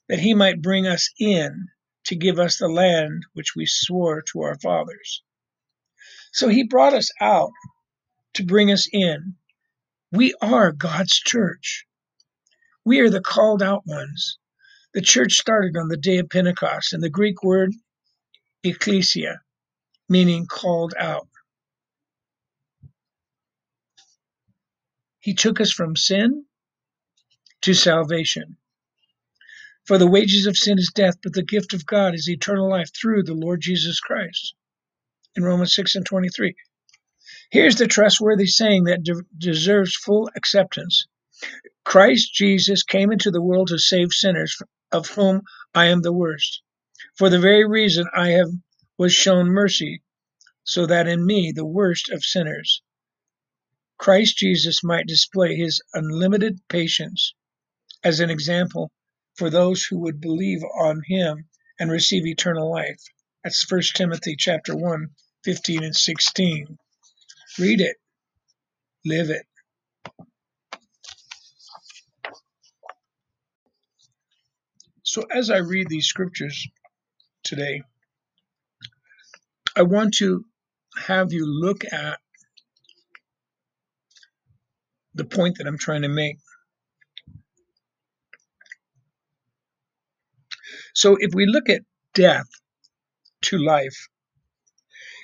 that 0.09 0.19
he 0.19 0.35
might 0.35 0.62
bring 0.62 0.87
us 0.87 1.11
in 1.19 1.69
to 2.05 2.17
give 2.17 2.38
us 2.38 2.59
the 2.59 2.69
land 2.69 3.25
which 3.35 3.55
we 3.57 3.67
swore 3.67 4.23
to 4.33 4.43
our 4.43 4.59
fathers. 4.59 5.23
So 6.33 6.49
he 6.49 6.65
brought 6.65 6.95
us 6.95 7.11
out 7.21 7.53
to 8.35 8.45
bring 8.45 8.71
us 8.71 8.88
in. 8.93 9.35
We 10.12 10.35
are 10.41 10.73
God's 10.73 11.15
church. 11.15 11.85
We 12.87 13.00
are 13.00 13.11
the 13.11 13.21
called 13.21 13.64
out 13.64 13.83
ones. 13.85 14.38
The 14.95 15.02
church 15.02 15.33
started 15.33 15.76
on 15.76 15.88
the 15.88 15.97
day 15.97 16.19
of 16.19 16.28
Pentecost, 16.28 16.93
and 16.93 17.02
the 17.02 17.11
Greek 17.11 17.43
word 17.43 17.73
ecclesia, 18.62 19.40
meaning 20.09 20.47
called 20.47 20.95
out. 20.97 21.26
He 25.19 25.35
took 25.35 25.61
us 25.61 25.73
from 25.73 25.97
sin 25.97 26.45
to 27.62 27.75
salvation. 27.75 28.57
For 29.85 29.99
the 29.99 30.07
wages 30.07 30.47
of 30.47 30.57
sin 30.57 30.78
is 30.78 30.93
death, 30.95 31.16
but 31.25 31.33
the 31.33 31.43
gift 31.43 31.75
of 31.75 31.87
God 31.87 32.14
is 32.14 32.31
eternal 32.31 32.71
life 32.71 32.90
through 32.95 33.25
the 33.25 33.35
Lord 33.35 33.62
Jesus 33.62 33.99
Christ. 33.99 34.55
In 35.35 35.43
Romans 35.43 35.75
6 35.75 35.97
and 35.97 36.07
23. 36.07 36.55
Here's 37.50 37.75
the 37.75 37.88
trustworthy 37.88 38.47
saying 38.47 38.85
that 38.85 39.02
de- 39.02 39.25
deserves 39.37 39.97
full 39.97 40.31
acceptance 40.37 41.09
Christ 41.85 42.35
Jesus 42.35 42.83
came 42.83 43.12
into 43.12 43.31
the 43.31 43.43
world 43.43 43.69
to 43.69 43.78
save 43.78 44.12
sinners, 44.12 44.61
of 44.93 45.09
whom 45.09 45.43
I 45.75 45.87
am 45.87 46.02
the 46.02 46.12
worst. 46.12 46.62
For 47.16 47.31
the 47.31 47.38
very 47.38 47.66
reason 47.66 48.07
I 48.14 48.31
have 48.31 48.50
was 48.99 49.12
shown 49.12 49.49
mercy, 49.49 50.02
so 50.64 50.87
that 50.87 51.07
in 51.07 51.25
me, 51.25 51.52
the 51.52 51.66
worst 51.66 52.11
of 52.11 52.25
sinners, 52.25 52.83
Christ 53.99 54.37
Jesus 54.37 54.83
might 54.85 55.07
display 55.07 55.57
his 55.57 55.81
unlimited 55.95 56.61
patience 56.69 57.35
as 58.05 58.21
an 58.21 58.31
example 58.31 58.90
for 59.37 59.50
those 59.50 59.85
who 59.85 59.99
would 60.00 60.21
believe 60.21 60.62
on 60.78 61.02
him 61.07 61.49
and 61.78 61.90
receive 61.90 62.26
eternal 62.26 62.71
life. 62.71 63.00
That's 63.45 63.71
1 63.71 63.83
Timothy 63.95 64.37
chapter 64.38 64.76
1, 64.76 65.09
15 65.45 65.85
and 65.85 65.97
16. 65.97 66.78
Read 67.59 67.81
it. 67.81 67.97
Live 69.05 69.31
it. 69.31 69.47
So 75.16 75.25
as 75.30 75.49
I 75.49 75.56
read 75.56 75.88
these 75.88 76.08
scriptures 76.08 76.68
today, 77.42 77.80
I 79.75 79.80
want 79.80 80.12
to 80.18 80.44
have 81.06 81.32
you 81.32 81.46
look 81.46 81.90
at 81.90 82.18
the 85.14 85.25
point 85.25 85.56
that 85.56 85.66
I'm 85.66 85.78
trying 85.78 86.02
to 86.02 86.11
make. 86.11 86.37
So 90.94 91.16
if 91.18 91.35
we 91.35 91.46
look 91.46 91.70
at 91.70 91.80
death 92.12 92.50
to 93.44 93.56
life, 93.56 94.08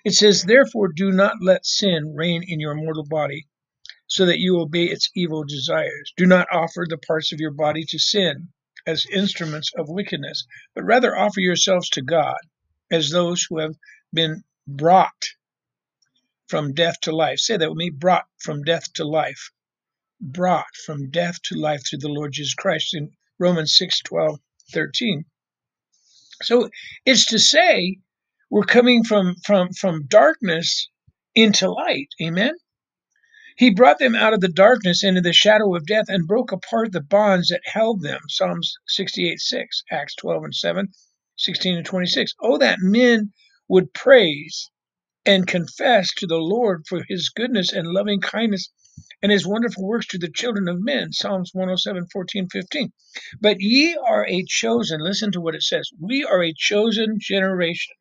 it 0.07 0.15
says, 0.15 0.43
Therefore 0.43 0.89
do 0.89 1.13
not 1.13 1.35
let 1.43 1.67
sin 1.67 2.15
reign 2.17 2.43
in 2.49 2.61
your 2.61 2.75
mortal 2.75 3.05
body, 3.05 3.47
so 4.07 4.25
that 4.25 4.39
you 4.39 4.59
obey 4.59 4.85
its 4.85 5.11
evil 5.15 5.45
desires. 5.45 6.15
Do 6.17 6.25
not 6.25 6.47
offer 6.51 6.87
the 6.89 6.97
parts 6.97 7.35
of 7.35 7.41
your 7.41 7.53
body 7.53 7.85
to 7.91 7.99
sin 7.99 8.49
as 8.87 9.07
instruments 9.07 9.73
of 9.77 9.89
wickedness, 9.89 10.45
but 10.75 10.85
rather 10.85 11.17
offer 11.17 11.41
yourselves 11.41 11.89
to 11.91 12.03
God 12.03 12.39
as 12.91 13.11
those 13.11 13.47
who 13.49 13.59
have 13.59 13.75
been 14.13 14.43
brought 14.67 15.29
from 16.49 16.75
death 16.75 17.01
to 17.01 17.15
life. 17.15 17.39
Say 17.39 17.57
that 17.57 17.69
with 17.69 17.79
me 17.79 17.91
brought 17.91 18.27
from 18.39 18.63
death 18.63 18.93
to 18.95 19.05
life. 19.05 19.51
Brought 20.21 20.75
from 20.87 21.11
death 21.11 21.41
to 21.45 21.57
life 21.57 21.83
through 21.89 22.01
the 22.01 22.09
Lord 22.09 22.33
Jesus 22.33 22.55
Christ 22.55 22.95
in 22.95 23.11
Romans 23.39 23.75
6 23.77 24.01
12, 24.03 24.39
13. 24.73 25.25
So 26.43 26.69
it's 27.05 27.27
to 27.27 27.39
say 27.39 27.99
we're 28.51 28.65
coming 28.65 29.05
from 29.05 29.37
from 29.45 29.73
from 29.73 30.07
darkness 30.07 30.89
into 31.35 31.71
light. 31.71 32.09
Amen. 32.21 32.53
He 33.63 33.71
brought 33.71 34.01
them 34.01 34.17
out 34.17 34.35
of 34.35 34.41
the 34.41 34.49
darkness 34.49 35.05
into 35.05 35.21
the 35.21 35.33
shadow 35.33 35.77
of 35.77 35.87
death 35.87 36.07
and 36.09 36.27
broke 36.27 36.51
apart 36.51 36.91
the 36.91 37.01
bonds 37.01 37.51
that 37.51 37.61
held 37.65 38.03
them. 38.03 38.19
Psalms 38.29 38.75
68 38.89 39.39
6, 39.39 39.85
Acts 39.93 40.17
12 40.17 40.43
and 40.43 40.53
7, 40.53 40.89
16 41.37 41.77
and 41.77 41.87
26. 41.87 42.35
Oh, 42.43 42.59
that 42.59 42.81
men 42.81 43.33
would 43.69 43.95
praise 43.95 44.69
and 45.25 45.47
confess 45.47 46.13
to 46.15 46.27
the 46.27 46.39
Lord 46.39 46.83
for 46.89 47.05
his 47.09 47.29
goodness 47.29 47.73
and 47.73 47.87
loving 47.87 48.21
kindness 48.21 48.69
and 49.23 49.31
his 49.31 49.47
wonderful 49.47 49.87
works 49.87 50.09
to 50.09 50.19
the 50.19 50.29
children 50.29 50.67
of 50.67 50.83
men. 50.83 51.13
Psalms 51.13 51.53
107, 51.55 52.09
14, 52.13 52.49
15. 52.49 52.93
But 53.41 53.61
ye 53.61 53.95
are 53.95 54.27
a 54.27 54.45
chosen, 54.45 55.01
listen 55.01 55.31
to 55.31 55.41
what 55.41 55.55
it 55.55 55.63
says. 55.63 55.89
We 56.01 56.25
are 56.25 56.43
a 56.43 56.53
chosen 56.53 57.19
generation, 57.21 57.95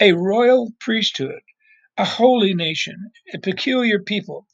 a 0.00 0.10
royal 0.14 0.72
priesthood, 0.80 1.42
a 1.96 2.04
holy 2.04 2.54
nation, 2.54 2.96
a 3.32 3.38
peculiar 3.38 4.00
people, 4.00 4.46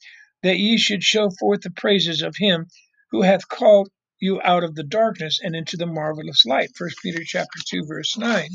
that 0.43 0.59
ye 0.59 0.77
should 0.77 1.03
show 1.03 1.29
forth 1.39 1.61
the 1.61 1.71
praises 1.71 2.21
of 2.21 2.35
him 2.37 2.67
who 3.11 3.21
hath 3.21 3.47
called 3.47 3.89
you 4.19 4.41
out 4.43 4.63
of 4.63 4.75
the 4.75 4.83
darkness 4.83 5.39
and 5.41 5.55
into 5.55 5.77
the 5.77 5.87
marvelous 5.87 6.45
light. 6.45 6.69
First 6.75 6.97
Peter 7.03 7.23
chapter 7.25 7.59
2, 7.69 7.85
verse 7.87 8.17
9. 8.17 8.47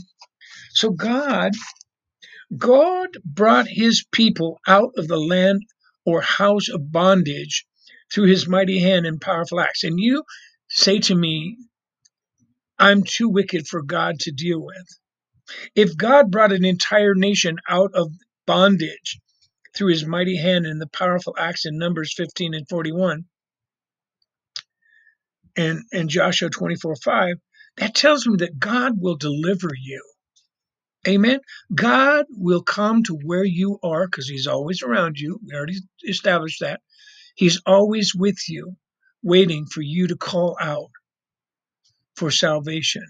So 0.75 0.91
God 0.91 1.53
God 2.57 3.09
brought 3.25 3.67
his 3.69 4.05
people 4.13 4.61
out 4.69 4.93
of 4.97 5.09
the 5.09 5.19
land 5.19 5.63
or 6.05 6.21
house 6.21 6.69
of 6.69 6.93
bondage 6.93 7.67
through 8.13 8.29
his 8.29 8.49
mighty 8.49 8.79
hand 8.79 9.05
and 9.05 9.21
powerful 9.21 9.61
acts. 9.61 9.85
And 9.85 9.99
you 9.99 10.23
say 10.69 11.01
to 11.01 11.15
me, 11.15 11.59
I'm 12.79 13.03
too 13.03 13.29
wicked 13.29 13.67
for 13.67 13.83
God 13.83 14.21
to 14.21 14.33
deal 14.33 14.63
with. 14.65 14.87
If 15.75 15.97
God 15.97 16.31
brought 16.31 16.53
an 16.53 16.65
entire 16.65 17.15
nation 17.15 17.59
out 17.69 17.93
of 17.95 18.13
bondage 18.47 19.21
through 19.77 19.91
his 19.91 20.07
mighty 20.07 20.37
hand 20.37 20.67
and 20.67 20.81
the 20.81 20.89
powerful 20.89 21.35
acts 21.39 21.67
in 21.67 21.79
Numbers 21.79 22.15
15 22.17 22.55
and 22.55 22.69
41 22.69 23.25
and, 25.57 25.83
and 25.93 26.11
Joshua 26.11 26.51
24 26.51 26.97
5, 26.97 27.37
that 27.79 27.95
tells 27.95 28.27
me 28.27 28.37
that 28.39 28.59
God 28.59 28.95
will 28.99 29.17
deliver 29.17 29.71
you. 29.81 30.03
Amen. 31.09 31.41
God 31.75 32.27
will 32.31 32.63
come 32.63 33.05
to 33.05 33.19
where 33.25 33.45
you 33.45 33.79
are 33.83 34.07
because 34.07 34.29
he's 34.29 34.47
always 34.49 34.83
around 34.83 35.19
you. 35.19 35.41
We 35.47 35.55
already 35.55 35.77
established 36.09 36.61
that. 36.61 36.81
He's 37.37 37.63
always 37.67 38.15
with 38.15 38.39
you, 38.49 38.77
waiting 39.23 39.67
for 39.67 39.83
you 39.83 40.09
to 40.09 40.17
call 40.17 40.57
out 40.61 40.91
for 42.17 42.31
salvation. 42.31 43.05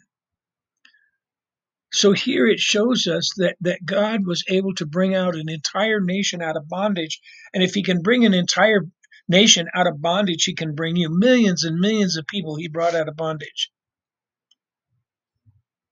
So 1.96 2.12
here 2.12 2.46
it 2.46 2.60
shows 2.60 3.06
us 3.06 3.32
that, 3.38 3.56
that 3.62 3.86
God 3.86 4.26
was 4.26 4.44
able 4.50 4.74
to 4.74 4.84
bring 4.84 5.14
out 5.14 5.34
an 5.34 5.48
entire 5.48 5.98
nation 5.98 6.42
out 6.42 6.54
of 6.54 6.68
bondage. 6.68 7.20
And 7.54 7.62
if 7.62 7.72
he 7.72 7.82
can 7.82 8.02
bring 8.02 8.26
an 8.26 8.34
entire 8.34 8.82
nation 9.30 9.66
out 9.74 9.86
of 9.86 10.02
bondage, 10.02 10.44
he 10.44 10.54
can 10.54 10.74
bring 10.74 10.96
you 10.96 11.08
millions 11.08 11.64
and 11.64 11.80
millions 11.80 12.18
of 12.18 12.26
people 12.26 12.54
he 12.54 12.68
brought 12.68 12.94
out 12.94 13.08
of 13.08 13.16
bondage. 13.16 13.70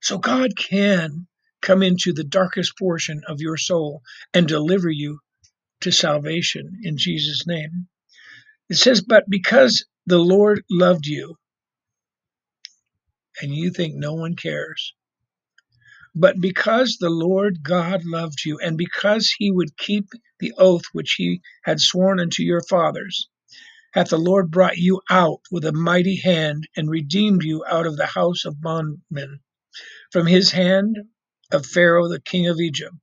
So 0.02 0.18
God 0.18 0.58
can 0.58 1.26
come 1.62 1.82
into 1.82 2.12
the 2.12 2.23
darkest 2.23 2.76
portion 2.78 3.23
of 3.26 3.40
your 3.40 3.56
soul 3.56 4.02
and 4.34 4.46
deliver 4.46 4.90
you 4.90 5.20
to 5.80 5.90
salvation 5.90 6.80
in 6.82 6.99
Jesus' 6.99 7.46
name. 7.46 7.88
It 8.68 8.76
says, 8.76 9.00
But 9.00 9.25
because 9.26 9.87
the 10.04 10.18
Lord 10.18 10.64
loved 10.70 11.06
you, 11.06 11.37
and 13.40 13.54
you 13.54 13.70
think 13.70 13.94
no 13.94 14.12
one 14.12 14.37
cares, 14.37 14.92
but 16.14 16.40
because 16.40 16.99
the 17.00 17.11
Lord 17.11 17.62
God 17.64 18.04
loved 18.06 18.44
you, 18.47 18.59
and 18.61 18.78
because 18.78 19.35
he 19.38 19.50
would 19.52 19.76
keep 19.78 20.06
the 20.40 20.54
oath 20.59 20.85
which 20.92 21.14
he 21.18 21.42
had 21.64 21.80
sworn 21.80 22.21
unto 22.21 22.42
your 22.44 22.62
fathers, 22.62 23.28
hath 23.94 24.11
the 24.11 24.18
Lord 24.18 24.50
brought 24.50 24.78
you 24.78 25.02
out 25.11 25.40
with 25.50 25.64
a 25.66 25.73
mighty 25.73 26.16
hand 26.16 26.68
and 26.76 26.90
redeemed 26.90 27.44
you 27.44 27.64
out 27.68 27.87
of 27.87 27.97
the 27.97 28.06
house 28.06 28.44
of 28.47 28.61
bondmen, 28.62 29.40
from 30.12 30.26
his 30.26 30.52
hand 30.52 30.99
of 31.52 31.66
Pharaoh 31.66 32.09
the 32.09 32.21
king 32.21 32.49
of 32.49 32.61
Egypt. 32.61 32.94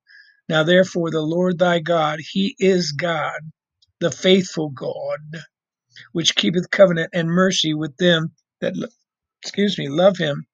Now 0.50 0.64
therefore 0.64 1.12
the 1.12 1.22
Lord 1.22 1.60
thy 1.60 1.80
God, 1.80 2.20
he 2.22 2.56
is 2.60 2.92
God, 2.94 3.40
the 4.02 4.12
faithful 4.12 4.70
God, 4.70 5.20
which 6.14 6.36
keepeth 6.36 6.72
covenant 6.72 7.12
and 7.14 7.30
mercy 7.30 7.74
with 7.74 7.98
them 7.98 8.34
that 8.62 8.76
excuse 9.44 9.78
me, 9.78 9.90
love 9.90 10.18
him 10.18 10.46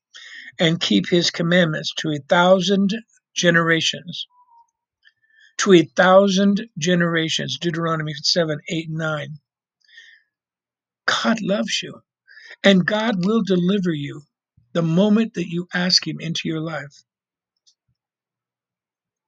and 0.59 0.79
keep 0.79 1.09
his 1.09 1.31
commandments 1.31 1.93
to 1.97 2.11
a 2.11 2.19
thousand 2.29 2.95
generations. 3.35 4.27
To 5.59 5.73
a 5.73 5.83
thousand 5.83 6.67
generations. 6.77 7.57
Deuteronomy 7.59 8.13
7, 8.15 8.59
8, 8.69 8.89
9. 8.89 9.27
God 11.05 11.41
loves 11.41 11.81
you, 11.83 12.01
and 12.63 12.85
God 12.85 13.25
will 13.25 13.43
deliver 13.43 13.91
you 13.91 14.23
the 14.73 14.83
moment 14.83 15.35
that 15.35 15.47
you 15.49 15.67
ask 15.73 16.07
him 16.07 16.17
into 16.19 16.41
your 16.49 16.61
life. 16.61 17.03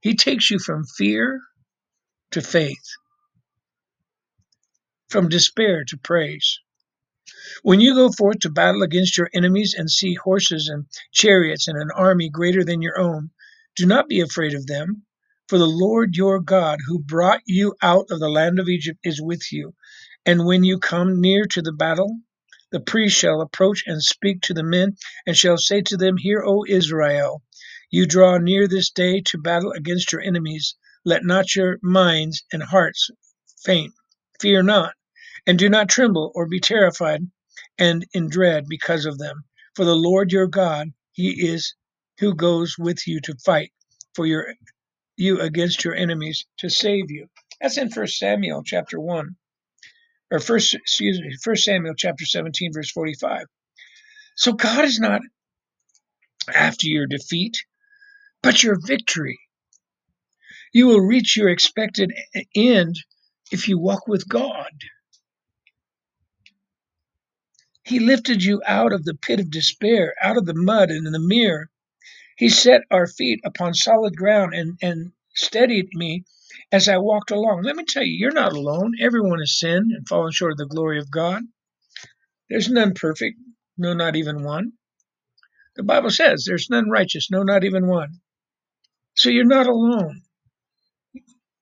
He 0.02 0.16
takes 0.16 0.52
you 0.52 0.60
from 0.60 0.86
fear 0.86 1.42
to 2.32 2.42
faith, 2.42 2.86
from 5.10 5.30
despair 5.30 5.84
to 5.90 5.98
praise. 5.98 6.60
When 7.64 7.82
you 7.82 7.94
go 7.96 8.12
forth 8.12 8.40
to 8.40 8.50
battle 8.50 8.84
against 8.84 9.18
your 9.18 9.30
enemies 9.34 9.76
and 9.78 9.90
see 9.90 10.16
horses 10.16 10.70
and 10.70 10.86
chariots 11.12 11.68
and 11.68 11.78
an 11.78 11.92
army 11.96 12.30
greater 12.30 12.64
than 12.64 12.82
your 12.82 13.00
own, 13.00 13.32
do 13.76 13.86
not 13.86 14.08
be 14.10 14.22
afraid 14.22 14.54
of 14.54 14.68
them, 14.68 15.04
for 15.48 15.58
the 15.58 15.68
Lord 15.68 16.16
your 16.16 16.40
God, 16.40 16.80
who 16.88 17.00
brought 17.00 17.42
you 17.46 17.76
out 17.82 18.08
of 18.12 18.20
the 18.20 18.30
land 18.30 18.60
of 18.60 18.70
Egypt, 18.70 19.00
is 19.04 19.22
with 19.22 19.52
you. 19.52 19.74
And 20.26 20.46
when 20.46 20.64
you 20.64 20.80
come 20.80 21.22
near 21.22 21.46
to 21.48 21.62
the 21.62 21.74
battle, 21.74 22.20
the 22.72 22.80
priest 22.80 23.18
shall 23.18 23.42
approach 23.42 23.84
and 23.88 24.02
speak 24.04 24.42
to 24.44 24.54
the 24.54 24.64
men, 24.64 24.98
and 25.28 25.38
shall 25.38 25.58
say 25.58 25.82
to 25.82 25.98
them, 25.98 26.18
Hear, 26.18 26.44
O 26.46 26.66
Israel, 26.68 27.44
you 27.92 28.06
draw 28.06 28.38
near 28.38 28.68
this 28.68 28.92
day 28.92 29.22
to 29.28 29.40
battle 29.40 29.74
against 29.74 30.12
your 30.14 30.22
enemies. 30.22 30.76
Let 31.06 31.24
not 31.26 31.56
your 31.56 31.80
minds 31.82 32.44
and 32.54 32.64
hearts 32.64 33.10
faint. 33.66 33.94
Fear 34.40 34.64
not, 34.64 34.94
and 35.50 35.58
do 35.58 35.68
not 35.68 35.90
tremble 35.90 36.32
or 36.36 36.46
be 36.46 36.60
terrified 36.60 37.22
and 37.80 38.06
in 38.14 38.30
dread 38.30 38.66
because 38.70 39.08
of 39.08 39.18
them. 39.18 39.44
For 39.76 39.84
the 39.84 39.96
Lord 39.96 40.32
your 40.32 40.46
God, 40.46 40.90
he 41.14 41.50
is 41.50 41.74
who 42.20 42.36
goes 42.36 42.76
with 42.78 43.08
you 43.08 43.20
to 43.22 43.34
fight 43.44 43.72
for 44.14 44.28
your 44.28 44.54
you 45.18 45.42
against 45.42 45.84
your 45.84 45.96
enemies 45.96 46.46
to 46.60 46.70
save 46.70 47.10
you. 47.10 47.26
That's 47.60 47.80
in 47.80 47.90
First 47.90 48.20
Samuel 48.20 48.62
chapter 48.64 49.00
1. 49.00 49.36
Or 50.32 50.40
first 50.40 50.76
excuse 50.76 51.20
me, 51.20 51.36
First 51.44 51.64
Samuel 51.66 51.96
chapter 51.98 52.28
17 52.28 52.72
verse 52.72 52.92
45. 52.92 53.46
So 54.36 54.54
God 54.54 54.86
is 54.86 55.00
not 55.00 55.22
after 56.54 56.88
your 56.88 57.08
defeat, 57.08 57.58
but 58.44 58.62
your 58.64 58.78
victory. 58.86 59.40
You 60.74 60.88
will 60.88 61.02
reach 61.02 61.36
your 61.36 61.50
expected 61.50 62.14
end 62.56 62.96
if 63.52 63.68
you 63.68 63.80
walk 63.80 64.08
with 64.08 64.30
God. 64.30 64.70
He 67.90 68.00
lifted 68.00 68.44
you 68.44 68.62
out 68.68 68.94
of 68.94 69.04
the 69.04 69.16
pit 69.16 69.40
of 69.40 69.50
despair, 69.50 70.14
out 70.22 70.38
of 70.38 70.46
the 70.46 70.54
mud 70.54 70.92
and 70.92 71.08
in 71.08 71.14
the 71.14 71.20
mirror. 71.20 71.72
He 72.38 72.50
set 72.50 72.82
our 72.92 73.08
feet 73.08 73.42
upon 73.44 73.74
solid 73.74 74.16
ground 74.16 74.54
and, 74.54 74.78
and 74.82 75.12
steadied 75.34 75.88
me 75.94 76.24
as 76.72 76.88
I 76.88 77.00
walked 77.00 77.32
along. 77.32 77.64
Let 77.64 77.76
me 77.76 77.86
tell 77.86 78.04
you, 78.04 78.14
you're 78.14 78.32
not 78.32 78.54
alone. 78.54 78.94
Everyone 79.02 79.40
has 79.40 79.58
sinned 79.58 79.92
and 79.92 80.08
fallen 80.08 80.32
short 80.32 80.52
of 80.52 80.60
the 80.60 80.68
glory 80.68 81.00
of 81.00 81.10
God. 81.10 81.42
There's 82.48 82.70
none 82.70 82.94
perfect, 82.94 83.38
no, 83.76 83.94
not 83.94 84.16
even 84.16 84.44
one. 84.44 84.74
The 85.76 85.84
Bible 85.84 86.12
says 86.12 86.46
there's 86.46 86.70
none 86.70 86.92
righteous, 86.92 87.32
no, 87.32 87.42
not 87.42 87.64
even 87.64 87.88
one. 87.88 88.22
So 89.16 89.30
you're 89.30 89.46
not 89.46 89.66
alone. 89.68 90.22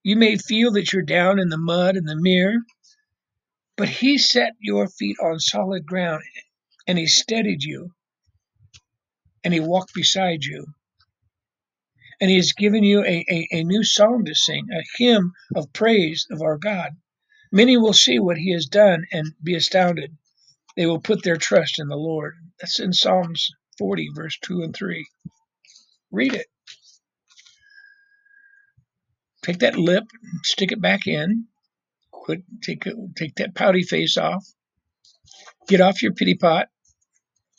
You 0.02 0.16
may 0.16 0.36
feel 0.36 0.72
that 0.72 0.92
you're 0.92 1.02
down 1.02 1.38
in 1.38 1.48
the 1.48 1.58
mud 1.58 1.96
and 1.96 2.06
the 2.06 2.16
mirror, 2.20 2.56
but 3.78 3.88
He 3.88 4.18
set 4.18 4.52
your 4.60 4.88
feet 4.88 5.16
on 5.22 5.40
solid 5.40 5.86
ground 5.86 6.22
and 6.88 6.98
he 6.98 7.06
steadied 7.06 7.62
you 7.62 7.90
and 9.44 9.54
he 9.54 9.60
walked 9.60 9.94
beside 9.94 10.42
you. 10.42 10.66
And 12.20 12.28
he 12.28 12.36
has 12.36 12.52
given 12.52 12.82
you 12.82 13.04
a, 13.04 13.24
a, 13.30 13.48
a, 13.52 13.62
new 13.62 13.84
song 13.84 14.24
to 14.24 14.34
sing 14.34 14.66
a 14.72 14.82
hymn 14.96 15.32
of 15.54 15.72
praise 15.72 16.26
of 16.32 16.42
our 16.42 16.58
god. 16.58 16.96
Many 17.52 17.76
will 17.76 17.92
see 17.92 18.18
what 18.18 18.38
he 18.38 18.52
has 18.52 18.66
done 18.66 19.04
and 19.12 19.34
be 19.40 19.54
astounded. 19.54 20.16
They 20.76 20.86
will 20.86 21.00
put 21.00 21.22
their 21.22 21.36
trust 21.36 21.78
in 21.78 21.86
the 21.86 21.96
lord. 21.96 22.34
That's 22.58 22.80
in 22.80 22.92
psalms 22.92 23.50
40 23.78 24.08
verse 24.14 24.36
2 24.42 24.62
and 24.62 24.74
3 24.74 25.06
read 26.10 26.34
it. 26.34 26.46
Take 29.42 29.58
that 29.60 29.76
lip 29.76 30.04
stick 30.42 30.72
it 30.72 30.80
back 30.80 31.06
in 31.06 31.46
quit 32.28 32.42
take 32.62 32.84
take 33.16 33.34
that 33.36 33.54
pouty 33.54 33.82
face 33.82 34.18
off 34.18 34.44
get 35.66 35.80
off 35.80 36.02
your 36.02 36.12
pity 36.12 36.34
pot 36.34 36.66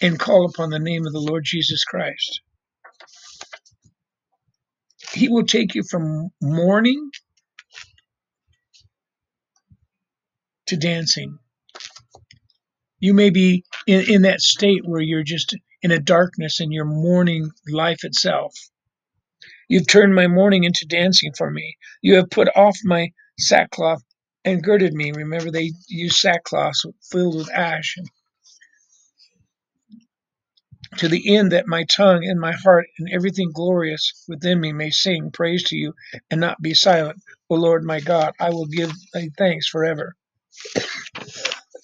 and 0.02 0.20
call 0.20 0.46
upon 0.46 0.70
the 0.70 0.80
name 0.80 1.06
of 1.06 1.14
the 1.14 1.20
Lord 1.20 1.44
Jesus 1.46 1.84
Christ. 1.84 2.42
He 5.14 5.28
will 5.28 5.46
take 5.46 5.76
you 5.76 5.84
from 5.90 6.30
mourning 6.42 7.10
to 10.68 10.78
dancing. 10.78 11.38
You 13.00 13.14
may 13.14 13.30
be 13.30 13.64
in, 13.88 14.10
in 14.10 14.22
that 14.24 14.42
state 14.42 14.82
where 14.86 15.02
you're 15.02 15.24
just 15.24 15.56
in 15.82 15.92
a 15.92 16.00
darkness 16.00 16.60
and 16.60 16.72
you're 16.72 16.86
mourning 16.86 17.50
life 17.68 18.04
itself. 18.04 18.54
You've 19.68 19.88
turned 19.88 20.16
my 20.16 20.28
mourning 20.28 20.64
into 20.64 20.86
dancing 20.88 21.32
for 21.38 21.50
me. 21.50 21.76
You 22.02 22.16
have 22.16 22.30
put 22.30 22.50
off 22.56 22.78
my 22.84 23.10
sackcloth 23.38 24.04
and 24.50 24.64
girded 24.64 24.94
me. 24.94 25.12
Remember, 25.12 25.52
they 25.52 25.72
used 25.88 26.18
sackcloth 26.18 26.76
filled 27.12 27.36
with 27.38 27.52
ash 27.52 27.98
to 30.98 31.08
the 31.08 31.36
end 31.36 31.52
that 31.52 31.68
my 31.68 31.84
tongue 31.86 32.26
and 32.26 32.40
my 32.40 32.54
heart 32.54 32.88
and 33.00 33.10
everything 33.12 33.52
glorious 33.54 34.26
within 34.28 34.60
me 34.60 34.74
may 34.74 34.90
sing 34.90 35.32
praise 35.32 35.64
to 35.66 35.76
you 35.76 35.94
and 36.30 36.42
not 36.42 36.62
be 36.62 36.74
silent. 36.74 37.22
O 37.50 37.56
Lord 37.56 37.84
my 37.84 38.00
God, 38.00 38.34
I 38.40 38.50
will 38.52 38.68
give 38.68 38.92
thy 39.14 39.30
thanks 39.38 39.68
forever. 39.68 40.16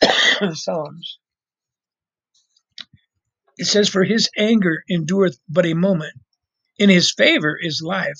Psalms. 0.53 1.19
It 3.57 3.65
says, 3.65 3.89
For 3.89 4.03
his 4.03 4.29
anger 4.37 4.83
endureth 4.89 5.39
but 5.49 5.65
a 5.65 5.73
moment. 5.73 6.13
In 6.77 6.89
his 6.89 7.13
favor 7.13 7.57
is 7.59 7.81
life. 7.81 8.19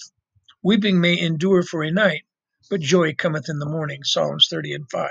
Weeping 0.63 1.01
may 1.01 1.19
endure 1.19 1.63
for 1.63 1.83
a 1.83 1.91
night, 1.91 2.23
but 2.69 2.81
joy 2.81 3.13
cometh 3.15 3.49
in 3.49 3.59
the 3.59 3.65
morning. 3.69 4.01
Psalms 4.03 4.47
30 4.49 4.75
and 4.75 4.91
5. 4.91 5.09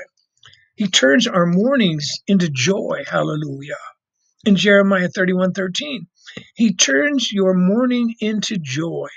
He 0.76 0.88
turns 0.88 1.26
our 1.26 1.46
mournings 1.46 2.20
into 2.26 2.48
joy. 2.50 3.04
Hallelujah 3.08 3.76
in 4.44 4.56
Jeremiah 4.56 5.08
31 5.08 5.52
13. 5.52 6.06
He 6.54 6.74
turns 6.74 7.32
your 7.32 7.54
mourning 7.54 8.14
into 8.20 8.58
joy. 8.58 9.08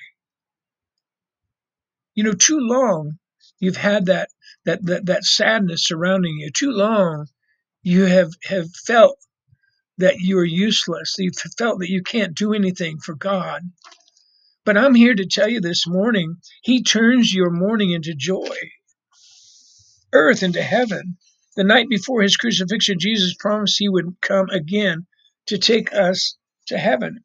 You 2.15 2.23
know, 2.23 2.33
too 2.33 2.59
long 2.59 3.19
you've 3.59 3.77
had 3.77 4.07
that 4.07 4.29
that 4.65 4.85
that, 4.85 5.05
that 5.07 5.23
sadness 5.23 5.85
surrounding 5.85 6.35
you. 6.39 6.49
Too 6.51 6.71
long 6.71 7.27
you 7.83 8.05
have 8.05 8.31
have 8.43 8.69
felt 8.71 9.17
that 9.97 10.17
you 10.19 10.37
are 10.39 10.45
useless. 10.45 11.15
You've 11.17 11.35
felt 11.57 11.79
that 11.79 11.89
you 11.89 12.03
can't 12.03 12.35
do 12.35 12.53
anything 12.53 12.99
for 12.99 13.15
God. 13.15 13.61
But 14.67 14.75
I'm 14.75 14.95
here 14.95 15.15
to 15.15 15.25
tell 15.25 15.47
you 15.47 15.61
this 15.61 15.87
morning, 15.87 16.41
He 16.61 16.83
turns 16.83 17.33
your 17.33 17.49
mourning 17.49 17.91
into 17.91 18.13
joy, 18.13 18.53
earth 20.11 20.43
into 20.43 20.61
heaven. 20.61 21.15
The 21.55 21.63
night 21.63 21.87
before 21.87 22.21
His 22.21 22.35
crucifixion, 22.35 22.99
Jesus 22.99 23.33
promised 23.39 23.77
He 23.79 23.87
would 23.87 24.17
come 24.21 24.49
again 24.49 25.07
to 25.45 25.57
take 25.57 25.93
us 25.93 26.35
to 26.67 26.77
heaven, 26.77 27.23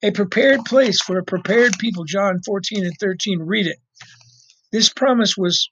a 0.00 0.12
prepared 0.12 0.64
place 0.64 1.02
for 1.02 1.18
a 1.18 1.24
prepared 1.24 1.76
people. 1.80 2.04
John 2.04 2.38
14 2.46 2.84
and 2.84 2.94
13. 3.00 3.40
Read 3.40 3.66
it. 3.66 3.78
This 4.70 4.90
promise 4.90 5.36
was 5.36 5.68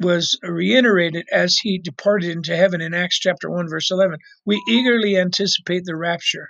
was 0.00 0.38
reiterated 0.42 1.26
as 1.30 1.58
he 1.58 1.76
departed 1.76 2.30
into 2.30 2.56
heaven 2.56 2.80
in 2.80 2.94
Acts 2.94 3.18
chapter 3.18 3.50
1 3.50 3.68
verse 3.68 3.90
11. 3.90 4.18
We 4.46 4.62
eagerly 4.66 5.18
anticipate 5.18 5.84
the 5.84 5.94
rapture, 5.94 6.48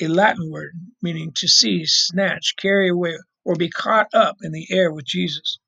a 0.00 0.08
Latin 0.08 0.50
word 0.50 0.72
meaning 1.02 1.32
to 1.36 1.48
seize, 1.48 1.92
snatch, 2.08 2.54
carry 2.58 2.88
away 2.90 3.16
or 3.44 3.56
be 3.56 3.70
caught 3.70 4.08
up 4.14 4.36
in 4.42 4.52
the 4.52 4.66
air 4.70 4.92
with 4.92 5.06
Jesus. 5.06 5.58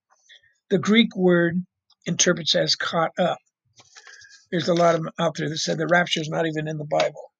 The 0.70 0.78
Greek 0.78 1.16
word 1.16 1.64
interprets 2.06 2.54
as 2.56 2.76
caught 2.76 3.12
up. 3.18 3.38
There's 4.50 4.68
a 4.68 4.74
lot 4.74 4.94
of 4.96 5.02
them 5.02 5.12
out 5.18 5.36
there 5.36 5.48
that 5.48 5.58
said 5.58 5.78
the 5.78 5.88
rapture 5.88 6.20
is 6.20 6.28
not 6.30 6.46
even 6.46 6.68
in 6.68 6.78
the 6.78 6.86
Bible. 6.86 7.32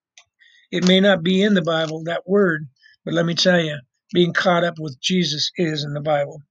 It 0.71 0.87
may 0.89 1.01
not 1.01 1.23
be 1.23 1.43
in 1.43 1.55
the 1.55 1.63
Bible 1.63 2.05
that 2.05 2.29
word, 2.29 2.69
but 3.05 3.15
let 3.15 3.27
me 3.27 3.35
tell 3.35 3.61
you, 3.61 3.79
being 4.13 4.35
caught 4.35 4.65
up 4.65 4.79
with 4.79 5.01
Jesus 5.01 5.51
is 5.57 5.85
in 5.85 5.95
the 5.95 6.01
Bible. 6.03 6.43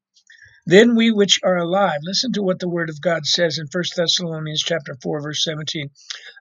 Then 0.66 0.96
we 0.96 1.12
which 1.12 1.40
are 1.44 1.58
alive, 1.58 2.00
listen 2.04 2.34
to 2.34 2.44
what 2.44 2.60
the 2.60 2.70
word 2.70 2.90
of 2.90 3.02
God 3.02 3.26
says 3.26 3.58
in 3.58 3.68
1 3.72 3.84
Thessalonians 3.96 4.64
chapter 4.64 4.96
4 5.02 5.22
verse 5.22 5.44
17. 5.44 5.90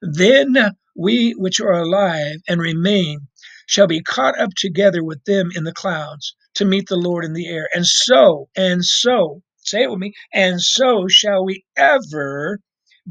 Then 0.03 0.57
we 0.97 1.33
which 1.33 1.61
are 1.61 1.73
alive 1.81 2.37
and 2.49 2.61
remain 2.61 3.29
shall 3.67 3.87
be 3.87 4.03
caught 4.03 4.39
up 4.39 4.51
together 4.57 5.05
with 5.05 5.23
them 5.25 5.51
in 5.55 5.65
the 5.65 5.73
clouds 5.75 6.35
to 6.55 6.65
meet 6.65 6.89
the 6.89 6.97
Lord 6.97 7.25
in 7.25 7.33
the 7.33 7.49
air. 7.49 7.69
And 7.75 7.87
so, 7.87 8.49
and 8.57 8.85
so, 8.85 9.43
say 9.59 9.83
it 9.83 9.91
with 9.91 9.99
me, 9.99 10.15
and 10.33 10.61
so 10.61 11.07
shall 11.09 11.45
we 11.45 11.65
ever 11.77 12.61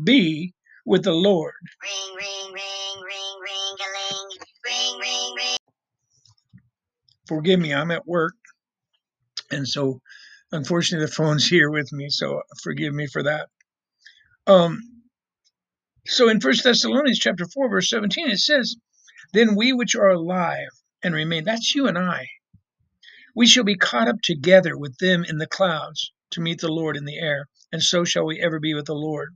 be 0.04 0.54
with 0.86 1.04
the 1.04 1.13
Lord. 1.13 1.54
Ring, 1.82 2.15
ring, 2.15 2.54
ring, 2.54 3.04
ring, 3.04 3.39
ring, 3.41 3.76
a 3.80 3.88
ling, 4.13 4.30
ring, 4.65 5.00
ring, 5.00 5.34
ring. 5.36 5.58
Forgive 7.28 7.60
me, 7.60 7.74
I'm 7.74 7.91
at 7.91 8.08
work, 8.08 8.36
and 9.52 9.68
so 9.68 10.00
unfortunately 10.52 11.08
the 11.08 11.12
phone's 11.12 11.48
here 11.48 11.72
with 11.72 11.91
me, 11.91 12.08
so 12.10 12.41
forgive 12.63 12.94
me 12.94 13.08
for 13.08 13.24
that. 13.24 13.48
Um, 14.48 14.80
so 16.06 16.30
in 16.30 16.39
First 16.39 16.63
Thessalonians 16.63 17.18
chapter 17.20 17.46
four, 17.52 17.68
verse 17.70 17.89
seventeen, 17.89 18.30
it 18.30 18.38
says, 18.38 18.76
"Then 19.33 19.55
we 19.55 19.73
which 19.73 19.95
are 19.95 20.11
alive 20.11 20.69
and 21.01 21.15
remain, 21.15 21.45
that's 21.45 21.73
you 21.73 21.88
and 21.88 21.97
I, 21.97 22.29
we 23.33 23.47
shall 23.47 23.63
be 23.63 23.75
caught 23.75 24.07
up 24.07 24.21
together 24.21 24.77
with 24.77 24.99
them 24.99 25.23
in 25.25 25.39
the 25.39 25.47
clouds 25.47 26.11
to 26.29 26.41
meet 26.41 26.61
the 26.61 26.71
Lord 26.71 26.95
in 26.95 27.05
the 27.05 27.17
air, 27.17 27.47
and 27.71 27.81
so 27.81 28.05
shall 28.05 28.23
we 28.23 28.39
ever 28.39 28.59
be 28.59 28.75
with 28.75 28.85
the 28.85 28.93
Lord." 28.93 29.35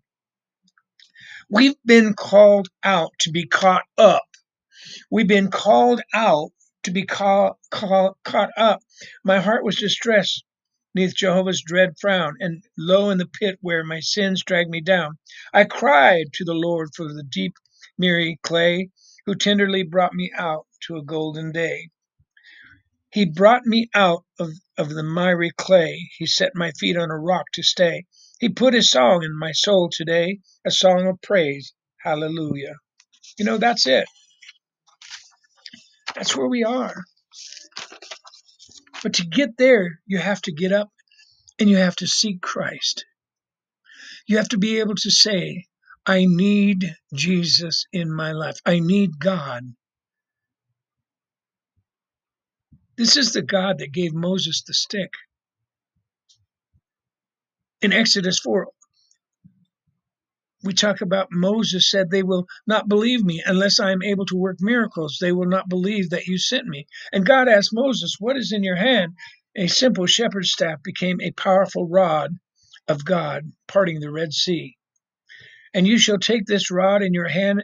We've 1.49 1.73
been 1.84 2.13
called 2.13 2.67
out 2.84 3.13
to 3.21 3.32
be 3.32 3.47
caught 3.47 3.86
up. 3.97 4.28
We've 5.10 5.28
been 5.28 5.49
called 5.49 6.02
out 6.13 6.52
to 6.84 6.91
be 6.91 7.04
caught, 7.08 7.58
up. 7.73 8.84
My 9.23 9.39
heart 9.39 9.63
was 9.63 9.75
distressed 9.78 10.43
neath 10.93 11.15
Jehovah's 11.15 11.63
dread 11.65 11.95
frown, 11.99 12.36
and 12.39 12.63
low 12.78 13.10
in 13.10 13.17
the 13.17 13.25
pit 13.28 13.58
where 13.62 13.84
my 13.84 14.02
sins 14.02 14.43
dragged 14.43 14.69
me 14.69 14.82
down. 14.82 15.17
I 15.52 15.63
cried 15.63 16.28
to 16.34 16.45
the 16.45 16.54
Lord 16.54 16.89
for 16.95 17.12
the 17.12 17.23
deep, 17.23 17.54
miry 17.97 18.38
clay, 18.43 18.91
who 19.30 19.36
tenderly 19.36 19.84
brought 19.84 20.15
me 20.15 20.32
out 20.36 20.65
to 20.82 20.98
a 20.98 21.04
golden 21.04 21.52
day. 21.52 21.88
He 23.12 23.26
brought 23.26 23.63
me 23.63 23.88
out 23.94 24.24
of, 24.39 24.50
of 24.76 24.89
the 24.89 25.04
miry 25.04 25.52
clay. 25.56 26.10
He 26.18 26.26
set 26.26 26.54
my 26.56 26.72
feet 26.72 26.98
on 26.98 27.12
a 27.12 27.15
rock 27.20 27.46
to 27.54 27.62
stay. 27.62 28.06
He 28.39 28.50
put 28.50 28.74
a 28.74 28.82
song 28.82 29.22
in 29.24 29.38
my 29.38 29.52
soul 29.52 29.92
today, 29.92 30.39
a 30.65 30.72
song 30.72 31.06
of 31.06 31.22
praise. 31.22 31.74
Hallelujah. 32.02 32.74
You 33.38 33.46
know, 33.46 33.60
that's 33.60 33.86
it. 33.86 34.08
That's 36.15 36.36
where 36.36 36.48
we 36.48 36.63
are. 36.63 36.96
But 39.04 39.13
to 39.13 39.28
get 39.28 39.58
there, 39.60 40.00
you 40.08 40.18
have 40.18 40.42
to 40.42 40.52
get 40.52 40.72
up 40.72 40.89
and 41.60 41.70
you 41.70 41.78
have 41.78 41.98
to 41.98 42.08
seek 42.08 42.42
Christ. 42.42 43.06
You 44.28 44.38
have 44.38 44.50
to 44.50 44.58
be 44.58 44.80
able 44.80 44.96
to 44.96 45.12
say, 45.12 45.65
I 46.06 46.26
need 46.28 46.96
Jesus 47.14 47.86
in 47.94 48.12
my 48.14 48.34
life. 48.34 48.60
I 48.66 48.80
need 48.80 49.20
God. 49.20 49.64
This 52.98 53.18
is 53.18 53.34
the 53.34 53.42
God 53.42 53.80
that 53.80 53.94
gave 53.94 54.14
Moses 54.14 54.64
the 54.64 54.74
stick. 54.74 55.12
In 57.82 57.94
Exodus 57.94 58.40
4, 58.40 58.68
we 60.64 60.74
talk 60.74 61.02
about 61.02 61.30
Moses 61.32 61.90
said, 61.90 62.10
They 62.12 62.24
will 62.24 62.48
not 62.68 62.90
believe 62.90 63.24
me 63.24 63.44
unless 63.46 63.80
I 63.80 63.92
am 63.92 64.04
able 64.04 64.26
to 64.28 64.38
work 64.38 64.58
miracles. 64.62 65.20
They 65.22 65.32
will 65.34 65.48
not 65.48 65.70
believe 65.70 66.12
that 66.12 66.28
you 66.28 66.38
sent 66.40 66.68
me. 66.68 66.88
And 67.14 67.26
God 67.26 67.50
asked 67.50 67.72
Moses, 67.74 68.18
What 68.20 68.38
is 68.38 68.52
in 68.54 68.64
your 68.64 68.78
hand? 68.78 69.14
A 69.58 69.68
simple 69.68 70.08
shepherd's 70.08 70.52
staff 70.52 70.84
became 70.84 71.22
a 71.22 71.32
powerful 71.32 71.88
rod 71.88 72.32
of 72.88 73.06
God, 73.06 73.52
parting 73.68 74.02
the 74.02 74.12
Red 74.12 74.34
Sea. 74.34 74.78
And 75.74 75.88
you 75.88 75.98
shall 75.98 76.18
take 76.18 76.46
this 76.46 76.72
rod 76.72 77.04
in 77.04 77.14
your 77.14 77.28
hand 77.28 77.64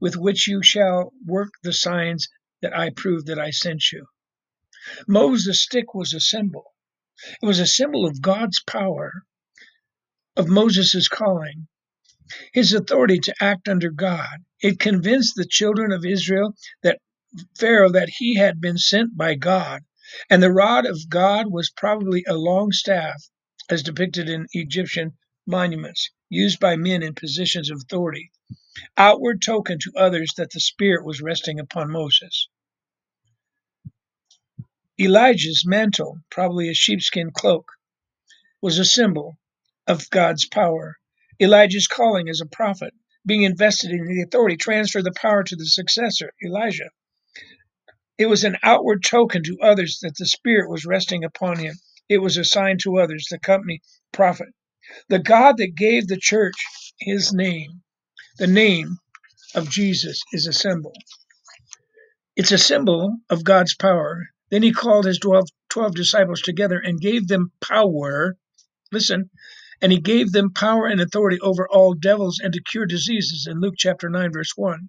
with 0.00 0.16
which 0.16 0.46
you 0.46 0.62
shall 0.62 1.12
work 1.26 1.50
the 1.62 1.72
signs 1.72 2.28
that 2.62 2.76
I 2.76 2.90
prove 2.90 3.26
that 3.26 3.38
I 3.38 3.50
sent 3.50 3.90
you. 3.92 4.06
Moses' 5.06 5.62
stick 5.62 5.94
was 5.94 6.14
a 6.14 6.20
symbol. 6.20 6.64
It 7.42 7.46
was 7.46 7.58
a 7.58 7.66
symbol 7.66 8.06
of 8.06 8.22
God's 8.22 8.62
power, 8.62 9.24
of 10.36 10.48
Moses' 10.48 11.08
calling, 11.08 11.68
his 12.52 12.72
authority 12.72 13.18
to 13.20 13.34
act 13.40 13.68
under 13.68 13.90
God. 13.90 14.44
It 14.60 14.78
convinced 14.78 15.34
the 15.34 15.46
children 15.46 15.92
of 15.92 16.04
Israel 16.04 16.54
that 16.82 17.00
Pharaoh 17.58 17.92
that 17.92 18.08
he 18.18 18.36
had 18.36 18.60
been 18.60 18.78
sent 18.78 19.16
by 19.16 19.34
God, 19.34 19.82
and 20.30 20.42
the 20.42 20.52
rod 20.52 20.86
of 20.86 21.08
God 21.08 21.46
was 21.50 21.70
probably 21.70 22.24
a 22.26 22.34
long 22.34 22.72
staff, 22.72 23.22
as 23.68 23.82
depicted 23.82 24.28
in 24.28 24.46
Egyptian 24.52 25.16
monuments, 25.46 26.10
used 26.30 26.60
by 26.60 26.76
men 26.76 27.02
in 27.02 27.14
positions 27.14 27.70
of 27.70 27.78
authority, 27.82 28.30
outward 28.96 29.42
token 29.42 29.78
to 29.80 29.92
others 29.98 30.34
that 30.38 30.50
the 30.52 30.60
Spirit 30.60 31.04
was 31.04 31.22
resting 31.22 31.60
upon 31.60 31.90
Moses. 31.92 32.48
Elijah's 35.00 35.64
mantle, 35.66 36.18
probably 36.30 36.70
a 36.70 36.74
sheepskin 36.74 37.30
cloak, 37.32 37.72
was 38.62 38.78
a 38.78 38.84
symbol 38.86 39.38
of 39.88 40.10
God's 40.10 40.46
power. 40.48 40.96
Elijah's 41.40 41.88
calling 41.88 42.28
as 42.28 42.40
a 42.42 42.46
prophet, 42.46 42.94
being 43.26 43.42
invested 43.42 43.90
in 43.92 44.06
the 44.06 44.22
authority, 44.22 44.56
transferred 44.56 45.04
the 45.04 45.12
power 45.12 45.44
to 45.44 45.56
the 45.56 45.66
successor, 45.66 46.32
Elisha. 46.44 46.90
It 48.18 48.26
was 48.26 48.44
an 48.44 48.58
outward 48.62 49.04
token 49.04 49.42
to 49.44 49.58
others 49.62 50.00
that 50.02 50.16
the 50.18 50.26
Spirit 50.26 50.70
was 50.70 50.86
resting 50.86 51.24
upon 51.24 51.58
him. 51.58 51.74
It 52.08 52.18
was 52.18 52.36
a 52.36 52.44
sign 52.44 52.78
to 52.80 52.98
others, 52.98 53.26
the 53.30 53.38
company 53.40 53.80
prophet. 54.12 54.48
The 55.08 55.18
God 55.18 55.56
that 55.58 55.74
gave 55.76 56.06
the 56.06 56.18
church 56.18 56.54
his 56.98 57.32
name, 57.32 57.82
the 58.38 58.46
name 58.46 58.98
of 59.54 59.70
Jesus, 59.70 60.22
is 60.32 60.46
a 60.46 60.52
symbol. 60.52 60.92
It's 62.36 62.52
a 62.52 62.58
symbol 62.58 63.16
of 63.30 63.44
God's 63.44 63.74
power. 63.74 64.28
Then 64.50 64.62
he 64.62 64.72
called 64.72 65.04
his 65.04 65.18
12, 65.18 65.48
12 65.70 65.94
disciples 65.94 66.40
together 66.40 66.78
and 66.78 67.00
gave 67.00 67.28
them 67.28 67.52
power. 67.60 68.36
Listen, 68.92 69.30
and 69.80 69.92
he 69.92 70.00
gave 70.00 70.32
them 70.32 70.52
power 70.52 70.86
and 70.86 71.00
authority 71.00 71.38
over 71.40 71.68
all 71.68 71.94
devils 71.94 72.40
and 72.42 72.52
to 72.52 72.62
cure 72.62 72.86
diseases 72.86 73.46
in 73.50 73.60
Luke 73.60 73.74
chapter 73.76 74.08
9, 74.08 74.32
verse 74.32 74.52
1. 74.56 74.88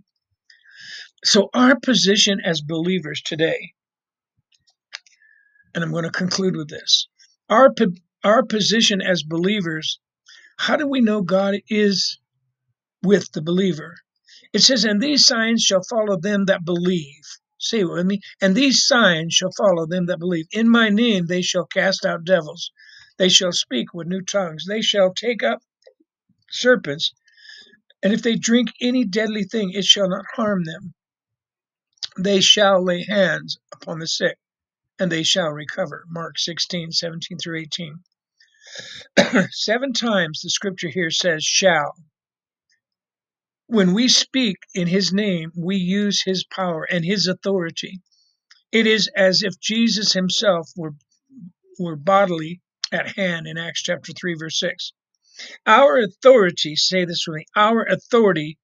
So, 1.25 1.49
our 1.53 1.77
position 1.79 2.39
as 2.43 2.62
believers 2.62 3.21
today, 3.21 3.73
and 5.75 5.83
I'm 5.83 5.91
going 5.91 6.05
to 6.05 6.12
conclude 6.12 6.55
with 6.55 6.69
this 6.69 7.07
our, 7.49 7.73
our 8.23 8.43
position 8.45 9.01
as 9.01 9.23
believers, 9.23 9.99
how 10.58 10.77
do 10.77 10.88
we 10.88 11.01
know 11.01 11.21
God 11.21 11.55
is 11.69 12.19
with 13.03 13.32
the 13.34 13.41
believer? 13.41 13.95
It 14.53 14.60
says, 14.62 14.86
And 14.86 15.01
these 15.01 15.25
signs 15.25 15.63
shall 15.63 15.84
follow 15.84 16.17
them 16.19 16.45
that 16.45 16.65
believe. 16.65 17.23
Say 17.60 17.82
it 17.82 17.86
with 17.89 18.05
me. 18.05 18.21
And 18.41 18.55
these 18.55 18.86
signs 18.88 19.34
shall 19.34 19.51
follow 19.58 19.86
them 19.88 20.08
that 20.08 20.19
believe. 20.19 20.47
In 20.51 20.69
my 20.69 20.89
name 20.89 21.27
they 21.27 21.41
shall 21.41 21.65
cast 21.65 22.05
out 22.05 22.25
devils. 22.25 22.71
They 23.17 23.29
shall 23.29 23.51
speak 23.53 23.93
with 23.93 24.08
new 24.08 24.21
tongues. 24.21 24.65
They 24.67 24.82
shall 24.82 25.13
take 25.13 25.43
up 25.43 25.60
serpents. 26.51 27.13
And 28.03 28.13
if 28.13 28.21
they 28.23 28.36
drink 28.36 28.69
any 28.82 29.05
deadly 29.05 29.45
thing, 29.45 29.71
it 29.73 29.86
shall 29.86 30.10
not 30.10 30.25
harm 30.36 30.65
them. 30.65 30.93
they 32.19 32.41
shall 32.41 32.84
lay 32.84 33.05
hands 33.05 33.60
upon 33.73 33.99
the 33.99 34.08
sick 34.08 34.38
and 34.99 35.12
they 35.12 35.23
shall 35.23 35.49
recover. 35.49 36.03
Mark 36.07 36.38
16, 36.38 36.91
17 36.91 37.38
through 37.38 37.59
18. 37.59 37.99
Seven 39.51 39.93
times 39.93 40.41
the 40.41 40.49
scripture 40.49 40.89
here 40.89 41.09
says 41.12 41.43
shall. 41.43 41.95
When 43.67 43.93
we 43.93 44.07
speak 44.07 44.57
in 44.73 44.88
his 44.88 45.13
name, 45.13 45.51
we 45.55 45.77
use 45.77 46.23
his 46.23 46.43
power 46.43 46.83
and 46.83 47.05
his 47.05 47.27
authority. 47.27 48.01
It 48.71 48.88
is 48.88 49.09
as 49.15 49.43
if 49.43 49.59
Jesus 49.59 50.13
himself 50.13 50.69
were, 50.75 50.95
were 51.79 51.95
bodily 51.95 52.62
at 52.91 53.15
hand 53.15 53.47
in 53.47 53.57
Acts 53.57 53.83
chapter 53.83 54.12
3, 54.13 54.35
verse 54.35 54.59
6. 54.59 54.91
Our 55.65 55.99
authority, 55.99 56.75
say 56.75 57.05
this 57.05 57.25
with 57.27 57.38
me, 57.38 57.45
our 57.55 57.83
authority 57.83 58.57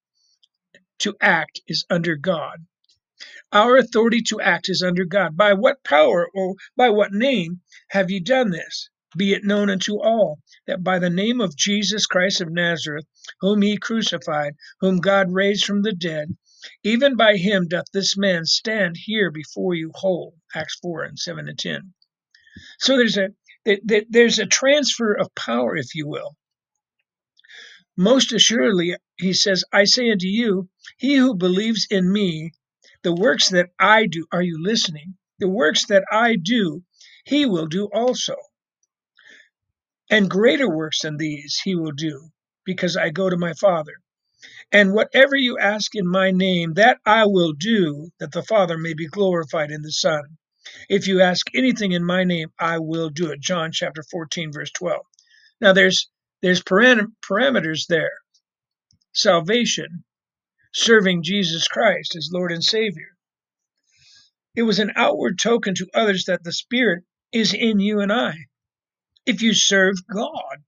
to 0.99 1.15
act 1.21 1.61
is 1.67 1.85
under 1.89 2.15
God. 2.15 2.65
Our 3.53 3.77
authority 3.77 4.21
to 4.23 4.41
act 4.41 4.67
is 4.69 4.81
under 4.81 5.05
God. 5.05 5.37
By 5.37 5.53
what 5.53 5.83
power 5.83 6.27
or 6.33 6.55
by 6.75 6.89
what 6.89 7.13
name 7.13 7.61
have 7.89 8.11
ye 8.11 8.19
done 8.19 8.51
this? 8.51 8.89
Be 9.15 9.31
it 9.33 9.45
known 9.45 9.69
unto 9.69 10.01
all 10.01 10.39
that 10.67 10.83
by 10.83 10.99
the 10.99 11.09
name 11.09 11.39
of 11.39 11.55
Jesus 11.55 12.05
Christ 12.05 12.41
of 12.41 12.51
Nazareth, 12.51 13.05
whom 13.39 13.63
ye 13.63 13.77
crucified, 13.77 14.55
whom 14.81 14.99
God 14.99 15.31
raised 15.31 15.63
from 15.65 15.83
the 15.83 15.93
dead, 15.93 16.35
even 16.83 17.15
by 17.15 17.37
him 17.37 17.67
doth 17.69 17.85
this 17.93 18.17
man 18.17 18.45
stand 18.45 18.97
here 18.97 19.31
before 19.31 19.73
you 19.73 19.91
whole. 19.95 20.35
Acts 20.53 20.77
4 20.81 21.03
and 21.03 21.17
7 21.17 21.47
and 21.47 21.57
10. 21.57 21.93
So 22.79 22.97
there's 22.97 23.17
a 23.17 23.29
there's 24.09 24.39
a 24.39 24.45
transfer 24.45 25.13
of 25.13 25.33
power, 25.35 25.77
if 25.77 25.95
you 25.95 26.07
will. 26.07 26.35
Most 27.97 28.33
assuredly, 28.33 28.95
he 29.17 29.33
says, 29.33 29.63
I 29.71 29.85
say 29.85 30.11
unto 30.11 30.27
you, 30.27 30.69
he 30.97 31.15
who 31.15 31.35
believes 31.35 31.87
in 31.89 32.11
me, 32.11 32.51
the 33.05 33.15
works 33.15 33.51
that 33.51 33.69
I 33.79 34.07
do, 34.07 34.27
are 34.33 34.43
you 34.43 34.61
listening? 34.61 35.15
The 35.39 35.49
works 35.49 35.87
that 35.87 36.05
I 36.11 36.37
do, 36.37 36.83
he 37.25 37.47
will 37.47 37.67
do 37.67 37.87
also. 37.93 38.35
And 40.11 40.29
greater 40.29 40.69
works 40.69 41.03
than 41.03 41.17
these 41.17 41.61
he 41.63 41.75
will 41.75 41.93
do, 41.93 42.31
because 42.65 42.97
I 42.97 43.11
go 43.11 43.29
to 43.29 43.37
my 43.37 43.53
Father. 43.53 43.93
And 44.71 44.93
whatever 44.93 45.37
you 45.37 45.59
ask 45.59 45.95
in 45.95 46.07
my 46.07 46.31
name, 46.31 46.73
that 46.75 46.97
I 47.05 47.27
will 47.27 47.53
do, 47.53 48.09
that 48.19 48.33
the 48.33 48.43
Father 48.43 48.77
may 48.77 48.95
be 48.95 49.07
glorified 49.07 49.71
in 49.71 49.83
the 49.83 49.93
Son. 49.93 50.23
If 50.89 51.07
you 51.07 51.21
ask 51.21 51.47
anything 51.55 51.93
in 51.93 52.03
my 52.05 52.25
name, 52.25 52.49
I 52.59 52.79
will 52.79 53.09
do 53.11 53.31
it. 53.31 53.39
John 53.41 53.71
chapter 53.71 54.03
14, 54.11 54.51
verse 54.51 54.71
12. 54.71 55.01
Now 55.61 55.73
there's 55.73 56.09
there's 56.41 56.63
param- 56.63 57.13
parameters 57.29 57.87
there. 57.87 58.13
Salvation, 59.13 60.03
serving 60.75 61.23
Jesus 61.23 61.69
Christ 61.69 62.17
as 62.17 62.29
Lord 62.33 62.51
and 62.51 62.63
Savior. 62.63 63.15
It 64.55 64.63
was 64.63 64.77
an 64.79 64.91
outward 64.95 65.39
token 65.39 65.73
to 65.75 65.87
others 65.93 66.25
that 66.25 66.43
the 66.43 66.51
Spirit 66.51 67.03
is 67.31 67.53
in 67.53 67.79
you 67.79 68.01
and 68.01 68.11
I. 68.11 68.33
If 69.25 69.41
you 69.41 69.53
serve 69.53 69.95
God, 70.13 70.59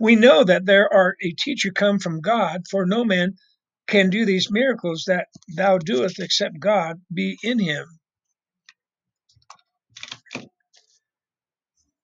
we 0.00 0.16
know 0.16 0.44
that 0.44 0.64
there 0.64 0.92
are 0.92 1.14
a 1.22 1.32
teacher 1.32 1.70
come 1.70 1.98
from 1.98 2.22
God, 2.22 2.62
for 2.70 2.86
no 2.86 3.04
man 3.04 3.34
can 3.86 4.08
do 4.08 4.24
these 4.24 4.50
miracles 4.50 5.04
that 5.06 5.28
thou 5.54 5.76
doest 5.78 6.18
except 6.18 6.58
God 6.58 6.96
be 7.12 7.38
in 7.42 7.58
him. 7.58 7.86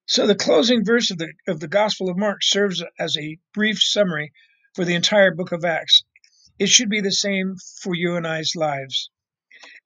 So 0.06 0.26
the 0.26 0.34
closing 0.34 0.84
verse 0.84 1.10
of 1.10 1.16
the 1.16 1.32
of 1.48 1.58
the 1.58 1.68
Gospel 1.68 2.10
of 2.10 2.18
Mark 2.18 2.42
serves 2.42 2.84
as 2.98 3.16
a 3.16 3.38
brief 3.54 3.82
summary 3.82 4.32
for 4.74 4.84
the 4.84 4.94
entire 4.94 5.34
book 5.34 5.52
of 5.52 5.64
Acts. 5.64 6.04
It 6.58 6.68
should 6.68 6.90
be 6.90 7.00
the 7.00 7.12
same 7.12 7.56
for 7.82 7.94
you 7.94 8.16
and 8.16 8.26
I's 8.26 8.54
lives. 8.54 9.10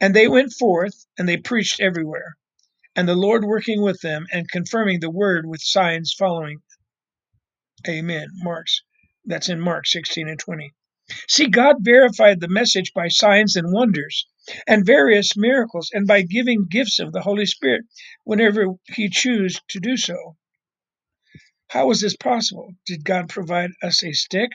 And 0.00 0.14
they 0.14 0.28
went 0.28 0.52
forth 0.52 1.06
and 1.18 1.28
they 1.28 1.36
preached 1.36 1.80
everywhere, 1.80 2.36
and 2.94 3.08
the 3.08 3.14
Lord 3.14 3.44
working 3.44 3.82
with 3.82 4.00
them 4.00 4.26
and 4.32 4.50
confirming 4.50 5.00
the 5.00 5.10
word 5.10 5.46
with 5.46 5.60
signs 5.60 6.14
following. 6.18 6.62
Amen. 7.86 8.28
Mark's 8.42 8.82
that's 9.24 9.48
in 9.48 9.60
Mark 9.60 9.86
16 9.86 10.28
and 10.28 10.38
20. 10.38 10.72
See, 11.28 11.46
God 11.46 11.76
verified 11.80 12.40
the 12.40 12.48
message 12.48 12.92
by 12.94 13.08
signs 13.08 13.56
and 13.56 13.72
wonders 13.72 14.26
and 14.66 14.86
various 14.86 15.36
miracles 15.36 15.90
and 15.92 16.06
by 16.06 16.22
giving 16.22 16.66
gifts 16.68 16.98
of 16.98 17.12
the 17.12 17.20
Holy 17.20 17.46
Spirit 17.46 17.84
whenever 18.24 18.66
He 18.88 19.08
chose 19.08 19.60
to 19.68 19.80
do 19.80 19.96
so. 19.96 20.36
How 21.68 21.86
was 21.88 22.00
this 22.00 22.16
possible? 22.16 22.74
Did 22.86 23.04
God 23.04 23.28
provide 23.28 23.70
us 23.82 24.02
a 24.02 24.12
stick? 24.12 24.50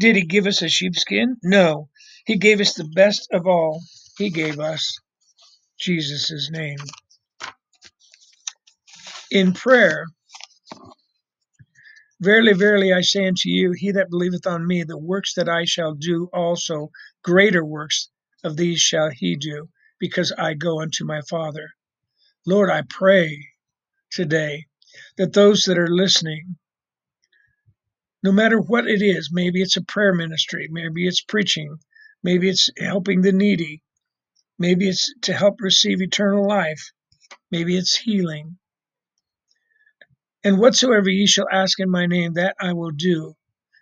Did 0.00 0.16
He 0.16 0.24
give 0.24 0.46
us 0.46 0.62
a 0.62 0.68
sheepskin? 0.68 1.36
No. 1.42 1.88
He 2.26 2.36
gave 2.38 2.60
us 2.60 2.74
the 2.74 2.88
best 2.94 3.28
of 3.32 3.46
all. 3.46 3.82
He 4.18 4.30
gave 4.30 4.60
us 4.60 4.98
Jesus' 5.80 6.50
name. 6.52 6.78
In 9.30 9.52
prayer, 9.54 10.06
Verily, 12.20 12.54
verily, 12.54 12.92
I 12.92 13.02
say 13.02 13.26
unto 13.28 13.48
you, 13.50 13.72
he 13.72 13.92
that 13.92 14.10
believeth 14.10 14.46
on 14.46 14.66
me, 14.66 14.82
the 14.84 14.98
works 14.98 15.34
that 15.34 15.48
I 15.48 15.66
shall 15.66 15.94
do 15.94 16.28
also, 16.32 16.90
greater 17.22 17.64
works 17.64 18.08
of 18.42 18.56
these 18.56 18.80
shall 18.80 19.10
he 19.10 19.36
do, 19.36 19.68
because 20.00 20.32
I 20.36 20.54
go 20.54 20.80
unto 20.80 21.04
my 21.04 21.20
Father. 21.28 21.70
Lord, 22.46 22.70
I 22.70 22.82
pray 22.88 23.48
today 24.10 24.66
that 25.18 25.34
those 25.34 25.64
that 25.64 25.78
are 25.78 25.88
listening, 25.94 26.56
no 28.22 28.32
matter 28.32 28.60
what 28.60 28.86
it 28.86 29.02
is, 29.02 29.30
maybe 29.32 29.62
it's 29.62 29.76
a 29.76 29.82
prayer 29.82 30.14
ministry, 30.14 30.68
maybe 30.70 31.06
it's 31.06 31.22
preaching, 31.22 31.78
maybe 32.22 32.48
it's 32.48 32.68
helping 32.78 33.22
the 33.22 33.32
needy, 33.32 33.82
maybe 34.58 34.88
it's 34.88 35.12
to 35.22 35.32
help 35.32 35.60
receive 35.60 36.00
eternal 36.00 36.46
life, 36.46 36.90
maybe 37.50 37.76
it's 37.76 37.96
healing. 37.96 38.58
And 40.44 40.58
whatsoever 40.58 41.08
ye 41.08 41.26
shall 41.26 41.48
ask 41.52 41.78
in 41.80 41.90
my 41.90 42.06
name, 42.06 42.34
that 42.34 42.56
I 42.60 42.72
will 42.72 42.90
do, 42.90 43.34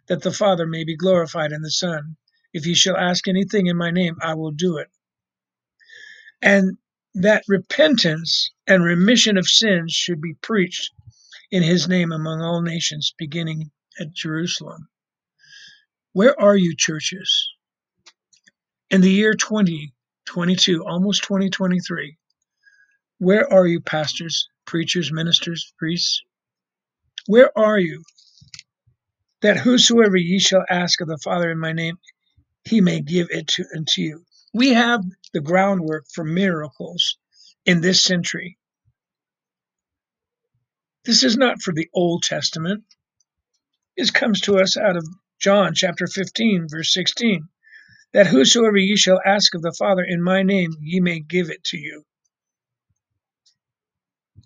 that 0.09 0.22
the 0.22 0.33
Father 0.33 0.66
may 0.66 0.85
be 0.85 0.96
glorified 0.96 1.53
in 1.53 1.62
the 1.62 1.70
Son. 1.70 2.16
If 2.53 2.66
ye 2.66 2.75
shall 2.75 2.96
ask 2.96 3.29
anything 3.29 3.66
in 3.66 3.77
my 3.77 3.90
name, 3.90 4.16
I 4.22 4.35
will 4.35 4.53
do 4.53 4.79
it. 4.79 4.88
And 6.42 6.77
that 7.14 7.44
repentance 7.49 8.51
and 8.66 8.85
remission 8.85 9.38
of 9.38 9.46
sins 9.46 9.92
should 9.92 10.20
be 10.20 10.35
preached 10.42 10.92
in 11.51 11.62
his 11.62 11.88
name 11.88 12.12
among 12.12 12.42
all 12.42 12.61
nations, 12.61 13.14
beginning 13.18 13.70
at 14.00 14.12
Jerusalem. 14.12 14.88
Where 16.12 16.38
are 16.40 16.56
you, 16.56 16.74
churches? 16.76 17.50
In 18.90 19.00
the 19.00 19.11
year 19.11 19.35
2022, 19.35 20.85
almost 20.85 21.24
2023, 21.24 22.16
where 23.18 23.52
are 23.52 23.66
you, 23.66 23.80
pastors, 23.80 24.48
preachers, 24.66 25.12
ministers, 25.12 25.72
priests? 25.78 26.22
Where 27.26 27.56
are 27.59 27.78
you? 27.78 28.02
That 29.42 29.59
whosoever 29.59 30.16
ye 30.16 30.38
shall 30.38 30.64
ask 30.68 31.00
of 31.00 31.09
the 31.09 31.18
Father 31.22 31.50
in 31.50 31.59
my 31.59 31.72
name, 31.72 31.98
he 32.64 32.80
may 32.80 33.00
give 33.00 33.28
it 33.30 33.48
to, 33.48 33.64
unto 33.76 34.02
you. 34.02 34.24
We 34.54 34.70
have 34.74 35.02
the 35.32 35.40
groundwork 35.40 36.06
for 36.14 36.24
miracles 36.24 37.18
in 37.64 37.80
this 37.80 38.02
century. 38.02 38.59
This 41.04 41.22
is 41.22 41.37
not 41.37 41.62
for 41.62 41.72
the 41.72 41.88
Old 41.94 42.22
Testament. 42.22 42.85
This 43.96 44.11
comes 44.11 44.42
to 44.42 44.59
us 44.59 44.76
out 44.76 44.96
of 44.96 45.06
John 45.40 45.72
chapter 45.74 46.06
15, 46.06 46.66
verse 46.70 46.92
16. 46.92 47.48
That 48.12 48.26
whosoever 48.26 48.76
ye 48.76 48.96
shall 48.96 49.20
ask 49.24 49.54
of 49.54 49.62
the 49.62 49.74
Father 49.78 50.04
in 50.04 50.22
my 50.22 50.42
name, 50.42 50.72
ye 50.80 51.00
may 51.00 51.20
give 51.20 51.50
it 51.50 51.64
to 51.64 51.78
you. 51.78 52.04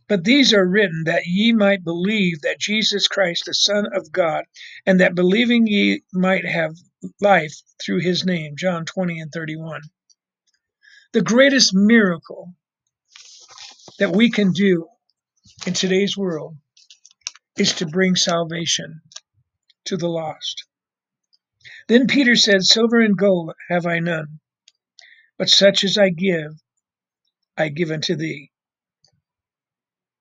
But 0.09 0.25
these 0.25 0.53
are 0.53 0.67
written 0.67 1.05
that 1.07 1.27
ye 1.27 1.53
might 1.53 1.85
believe 1.85 2.43
that 2.43 2.61
Jesus 2.61 3.09
Christ, 3.09 3.45
the 3.47 3.55
Son 3.55 3.87
of 3.93 4.13
God, 4.13 4.45
and 4.87 5.01
that 5.01 5.15
believing 5.15 5.67
ye 5.67 6.03
might 6.13 6.47
have 6.47 6.75
life 7.21 7.55
through 7.81 8.01
his 8.01 8.25
name. 8.25 8.55
John 8.57 8.85
20 8.85 9.21
and 9.21 9.33
31. 9.33 9.83
The 11.13 11.23
greatest 11.23 11.75
miracle 11.75 12.55
that 13.99 14.15
we 14.15 14.31
can 14.31 14.53
do 14.53 14.89
in 15.67 15.75
today's 15.75 16.17
world 16.17 16.57
is 17.57 17.75
to 17.75 17.87
bring 17.87 18.17
salvation 18.17 19.01
to 19.91 19.97
the 19.97 20.09
lost. 20.09 20.65
Then 21.89 22.07
Peter 22.07 22.37
said, 22.37 22.63
Silver 22.63 23.01
and 23.01 23.19
gold 23.19 23.53
have 23.69 23.87
I 23.87 23.99
none, 23.99 24.39
but 25.37 25.51
such 25.51 25.83
as 25.83 25.99
I 25.99 26.11
give, 26.11 26.53
I 27.57 27.69
give 27.69 27.91
unto 27.91 28.15
thee. 28.15 28.53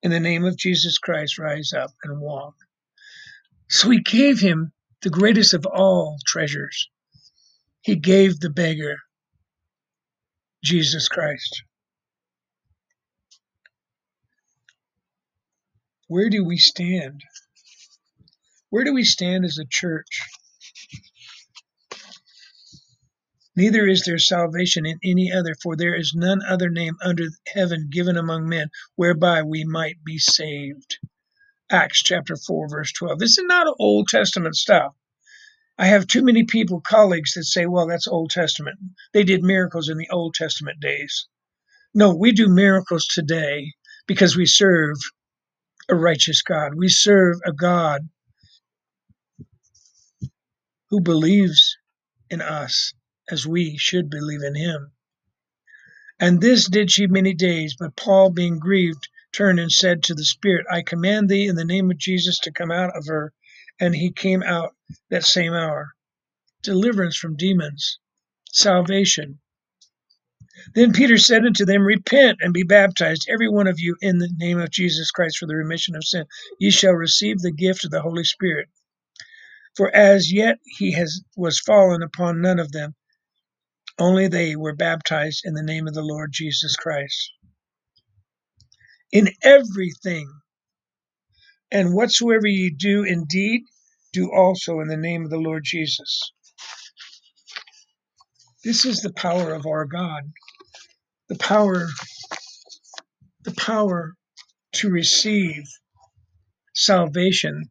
In 0.01 0.09
the 0.09 0.19
name 0.19 0.43
of 0.43 0.57
Jesus 0.57 0.97
Christ, 0.97 1.37
rise 1.37 1.71
up 1.71 1.91
and 2.03 2.19
walk. 2.19 2.55
So 3.69 3.91
he 3.91 4.01
gave 4.01 4.39
him 4.39 4.71
the 5.03 5.11
greatest 5.11 5.53
of 5.53 5.67
all 5.67 6.17
treasures. 6.25 6.89
He 7.81 7.95
gave 7.95 8.39
the 8.39 8.49
beggar 8.49 8.97
Jesus 10.63 11.07
Christ. 11.07 11.61
Where 16.07 16.29
do 16.29 16.43
we 16.43 16.57
stand? 16.57 17.21
Where 18.69 18.83
do 18.83 18.93
we 18.93 19.03
stand 19.03 19.45
as 19.45 19.57
a 19.57 19.65
church? 19.69 20.21
Neither 23.55 23.87
is 23.87 24.03
there 24.05 24.19
salvation 24.19 24.85
in 24.85 24.99
any 25.03 25.31
other, 25.31 25.55
for 25.61 25.75
there 25.75 25.95
is 25.95 26.13
none 26.15 26.41
other 26.47 26.69
name 26.69 26.95
under 27.03 27.25
heaven 27.47 27.89
given 27.91 28.15
among 28.15 28.47
men 28.47 28.69
whereby 28.95 29.41
we 29.43 29.65
might 29.65 30.03
be 30.03 30.17
saved. 30.17 30.97
Acts 31.69 32.01
chapter 32.01 32.35
4, 32.35 32.69
verse 32.69 32.93
12. 32.93 33.19
This 33.19 33.37
is 33.37 33.45
not 33.45 33.75
Old 33.79 34.07
Testament 34.07 34.55
stuff. 34.55 34.93
I 35.77 35.87
have 35.87 36.07
too 36.07 36.23
many 36.23 36.43
people, 36.43 36.81
colleagues, 36.81 37.33
that 37.33 37.45
say, 37.45 37.65
well, 37.65 37.87
that's 37.87 38.07
Old 38.07 38.31
Testament. 38.31 38.79
They 39.13 39.23
did 39.23 39.43
miracles 39.43 39.89
in 39.89 39.97
the 39.97 40.09
Old 40.09 40.35
Testament 40.35 40.79
days. 40.79 41.27
No, 41.93 42.15
we 42.15 42.31
do 42.31 42.47
miracles 42.47 43.07
today 43.07 43.73
because 44.07 44.37
we 44.37 44.45
serve 44.45 44.97
a 45.89 45.95
righteous 45.95 46.41
God. 46.43 46.75
We 46.75 46.87
serve 46.87 47.37
a 47.45 47.51
God 47.51 48.09
who 50.89 51.01
believes 51.01 51.77
in 52.29 52.41
us 52.41 52.93
as 53.29 53.47
we 53.47 53.77
should 53.77 54.09
believe 54.09 54.41
in 54.43 54.55
him. 54.55 54.91
And 56.19 56.41
this 56.41 56.67
did 56.67 56.91
she 56.91 57.07
many 57.07 57.33
days, 57.33 57.75
but 57.79 57.95
Paul, 57.95 58.31
being 58.31 58.59
grieved, 58.59 59.07
turned 59.31 59.59
and 59.59 59.71
said 59.71 60.03
to 60.03 60.13
the 60.13 60.25
Spirit, 60.25 60.65
I 60.69 60.81
command 60.81 61.29
thee 61.29 61.47
in 61.47 61.55
the 61.55 61.65
name 61.65 61.89
of 61.91 61.97
Jesus 61.97 62.39
to 62.39 62.51
come 62.51 62.71
out 62.71 62.95
of 62.97 63.05
her. 63.07 63.33
And 63.79 63.95
he 63.95 64.11
came 64.11 64.43
out 64.43 64.75
that 65.09 65.23
same 65.23 65.53
hour. 65.53 65.93
Deliverance 66.61 67.15
from 67.15 67.37
demons, 67.37 67.99
salvation. 68.51 69.39
Then 70.75 70.91
Peter 70.91 71.17
said 71.17 71.45
unto 71.45 71.65
them, 71.65 71.83
Repent 71.83 72.39
and 72.41 72.53
be 72.53 72.63
baptized, 72.63 73.27
every 73.29 73.49
one 73.49 73.67
of 73.67 73.79
you, 73.79 73.95
in 74.01 74.17
the 74.17 74.29
name 74.37 74.59
of 74.59 74.71
Jesus 74.71 75.11
Christ 75.11 75.37
for 75.37 75.45
the 75.45 75.55
remission 75.55 75.95
of 75.95 76.03
sin. 76.03 76.25
Ye 76.59 76.69
shall 76.69 76.93
receive 76.93 77.39
the 77.39 77.51
gift 77.51 77.85
of 77.85 77.91
the 77.91 78.01
Holy 78.01 78.25
Spirit. 78.25 78.67
For 79.79 79.95
as 79.95 80.29
yet 80.29 80.57
he 80.65 80.91
has 80.95 81.21
was 81.37 81.61
fallen 81.61 82.03
upon 82.03 82.41
none 82.41 82.59
of 82.59 82.73
them, 82.73 82.95
only 83.97 84.27
they 84.27 84.57
were 84.57 84.75
baptized 84.75 85.43
in 85.45 85.53
the 85.53 85.63
name 85.63 85.87
of 85.87 85.93
the 85.93 86.01
Lord 86.03 86.33
Jesus 86.33 86.75
Christ. 86.75 87.31
In 89.13 89.29
everything 89.41 90.29
and 91.71 91.93
whatsoever 91.93 92.45
ye 92.45 92.71
do 92.77 93.05
indeed, 93.05 93.61
do 94.11 94.29
also 94.33 94.81
in 94.81 94.89
the 94.89 94.97
name 94.97 95.23
of 95.23 95.29
the 95.29 95.39
Lord 95.39 95.63
Jesus. 95.63 96.33
This 98.65 98.83
is 98.83 98.99
the 98.99 99.13
power 99.13 99.53
of 99.53 99.65
our 99.65 99.85
God. 99.85 100.23
The 101.29 101.37
power 101.37 101.87
the 103.45 103.53
power 103.53 104.13
to 104.73 104.89
receive 104.89 105.63
salvation 106.75 107.63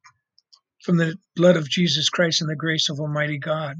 from 0.89 0.97
the 0.97 1.19
blood 1.37 1.59
of 1.59 1.69
Jesus 1.69 2.09
Christ 2.09 2.41
and 2.41 2.49
the 2.49 2.57
grace 2.57 2.89
of 2.89 2.99
Almighty 2.99 3.37
God. 3.37 3.77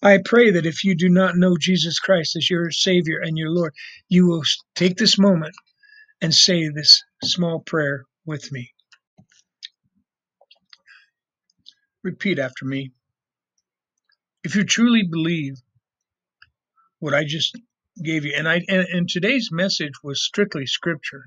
I 0.00 0.18
pray 0.24 0.52
that 0.52 0.64
if 0.64 0.84
you 0.84 0.94
do 0.94 1.08
not 1.08 1.36
know 1.36 1.56
Jesus 1.58 1.98
Christ 1.98 2.36
as 2.36 2.48
your 2.48 2.70
Savior 2.70 3.18
and 3.20 3.36
your 3.36 3.50
Lord, 3.50 3.74
you 4.08 4.28
will 4.28 4.44
take 4.76 4.96
this 4.96 5.18
moment 5.18 5.56
and 6.20 6.32
say 6.32 6.68
this 6.68 7.02
small 7.24 7.58
prayer 7.58 8.04
with 8.24 8.52
me. 8.52 8.70
Repeat 12.04 12.38
after 12.38 12.64
me. 12.64 12.92
If 14.44 14.54
you 14.54 14.62
truly 14.62 15.02
believe 15.02 15.54
what 17.00 17.12
I 17.12 17.24
just 17.24 17.58
gave 18.04 18.24
you, 18.24 18.34
and 18.36 18.48
I 18.48 18.62
and, 18.68 18.86
and 18.86 19.08
today's 19.08 19.48
message 19.50 19.94
was 20.04 20.24
strictly 20.24 20.66
scripture. 20.66 21.24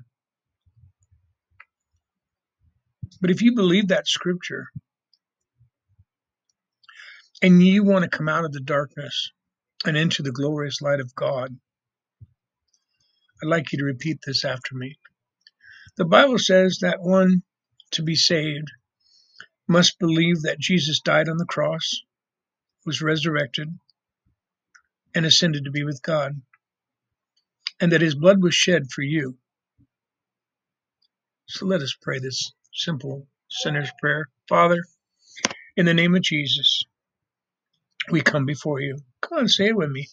But 3.20 3.30
if 3.30 3.42
you 3.42 3.54
believe 3.54 3.88
that 3.88 4.08
scripture 4.08 4.68
and 7.42 7.62
you 7.62 7.84
want 7.84 8.04
to 8.04 8.10
come 8.16 8.28
out 8.28 8.44
of 8.44 8.52
the 8.52 8.60
darkness 8.60 9.30
and 9.84 9.96
into 9.96 10.22
the 10.22 10.32
glorious 10.32 10.80
light 10.80 11.00
of 11.00 11.14
God, 11.14 11.56
I'd 13.42 13.48
like 13.48 13.72
you 13.72 13.78
to 13.78 13.84
repeat 13.84 14.18
this 14.26 14.44
after 14.44 14.74
me. 14.74 14.98
The 15.96 16.04
Bible 16.04 16.38
says 16.38 16.78
that 16.80 17.02
one 17.02 17.42
to 17.92 18.02
be 18.02 18.14
saved 18.14 18.70
must 19.68 19.98
believe 19.98 20.42
that 20.42 20.58
Jesus 20.58 21.00
died 21.00 21.28
on 21.28 21.38
the 21.38 21.46
cross, 21.46 22.02
was 22.86 23.02
resurrected, 23.02 23.68
and 25.14 25.26
ascended 25.26 25.64
to 25.64 25.70
be 25.70 25.84
with 25.84 26.02
God, 26.02 26.40
and 27.80 27.92
that 27.92 28.00
his 28.00 28.14
blood 28.14 28.42
was 28.42 28.54
shed 28.54 28.90
for 28.90 29.02
you. 29.02 29.36
So 31.46 31.66
let 31.66 31.82
us 31.82 31.96
pray 32.00 32.18
this 32.18 32.52
simple 32.72 33.26
sinner's 33.48 33.90
prayer. 34.00 34.28
Father, 34.48 34.78
in 35.76 35.86
the 35.86 35.94
name 35.94 36.14
of 36.14 36.22
Jesus, 36.22 36.84
we 38.10 38.20
come 38.20 38.46
before 38.46 38.80
you. 38.80 38.98
Come 39.22 39.38
on, 39.38 39.48
say 39.48 39.66
it 39.66 39.76
with 39.76 39.90
me. 39.90 40.08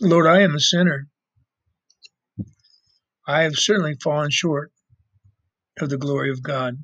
Lord, 0.00 0.26
I 0.26 0.42
am 0.42 0.54
a 0.54 0.60
sinner. 0.60 1.08
I 3.26 3.42
have 3.42 3.54
certainly 3.54 3.96
fallen 4.02 4.30
short 4.30 4.72
of 5.80 5.88
the 5.88 5.98
glory 5.98 6.30
of 6.30 6.42
God. 6.42 6.76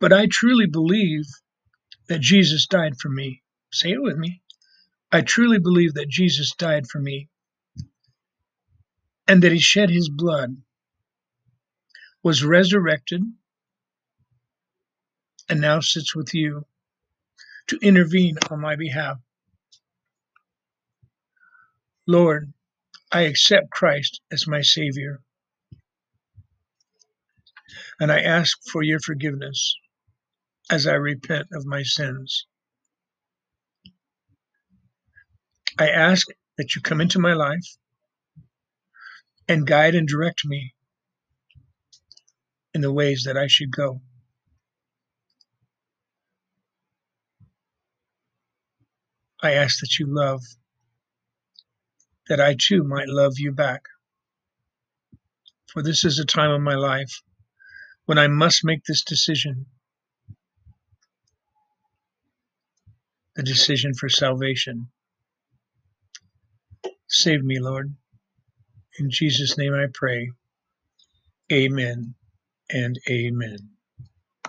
But 0.00 0.12
I 0.12 0.26
truly 0.26 0.66
believe 0.66 1.24
that 2.08 2.20
Jesus 2.20 2.66
died 2.66 2.94
for 3.00 3.08
me. 3.08 3.42
Say 3.72 3.90
it 3.92 4.02
with 4.02 4.16
me. 4.16 4.42
I 5.12 5.20
truly 5.20 5.58
believe 5.58 5.94
that 5.94 6.08
Jesus 6.08 6.52
died 6.56 6.86
for 6.86 6.98
me 6.98 7.28
and 9.28 9.42
that 9.42 9.52
he 9.52 9.60
shed 9.60 9.90
his 9.90 10.08
blood, 10.08 10.56
was 12.22 12.44
resurrected, 12.44 13.22
and 15.48 15.60
now 15.60 15.80
sits 15.80 16.14
with 16.14 16.34
you 16.34 16.64
to 17.66 17.78
intervene 17.82 18.36
on 18.50 18.60
my 18.60 18.76
behalf. 18.76 19.18
Lord, 22.06 22.52
I 23.10 23.22
accept 23.22 23.70
Christ 23.70 24.20
as 24.30 24.46
my 24.46 24.62
Savior, 24.62 25.20
and 28.00 28.10
I 28.10 28.20
ask 28.20 28.58
for 28.70 28.82
your 28.82 29.00
forgiveness 29.00 29.76
as 30.70 30.86
I 30.86 30.94
repent 30.94 31.48
of 31.52 31.66
my 31.66 31.82
sins. 31.82 32.46
I 35.78 35.88
ask 35.88 36.26
that 36.58 36.74
you 36.74 36.82
come 36.82 37.00
into 37.00 37.18
my 37.18 37.34
life 37.34 37.76
and 39.48 39.66
guide 39.66 39.94
and 39.94 40.06
direct 40.08 40.44
me 40.44 40.74
in 42.74 42.80
the 42.80 42.92
ways 42.92 43.24
that 43.24 43.36
I 43.36 43.46
should 43.46 43.70
go. 43.70 44.00
I 49.42 49.52
ask 49.52 49.80
that 49.80 49.98
you 49.98 50.06
love, 50.08 50.40
that 52.28 52.40
I 52.40 52.56
too 52.58 52.84
might 52.84 53.08
love 53.08 53.34
you 53.38 53.52
back. 53.52 53.82
For 55.72 55.82
this 55.82 56.04
is 56.04 56.18
a 56.18 56.24
time 56.24 56.50
of 56.50 56.60
my 56.60 56.74
life 56.74 57.22
when 58.04 58.18
I 58.18 58.28
must 58.28 58.64
make 58.64 58.84
this 58.84 59.02
decision 59.02 59.66
the 63.34 63.42
decision 63.42 63.94
for 63.94 64.10
salvation. 64.10 64.88
Save 67.08 67.42
me, 67.42 67.58
Lord. 67.60 67.94
In 68.98 69.10
Jesus' 69.10 69.56
name 69.56 69.72
I 69.72 69.86
pray. 69.92 70.30
Amen 71.50 72.14
and 72.72 72.98
amen. 73.10 73.71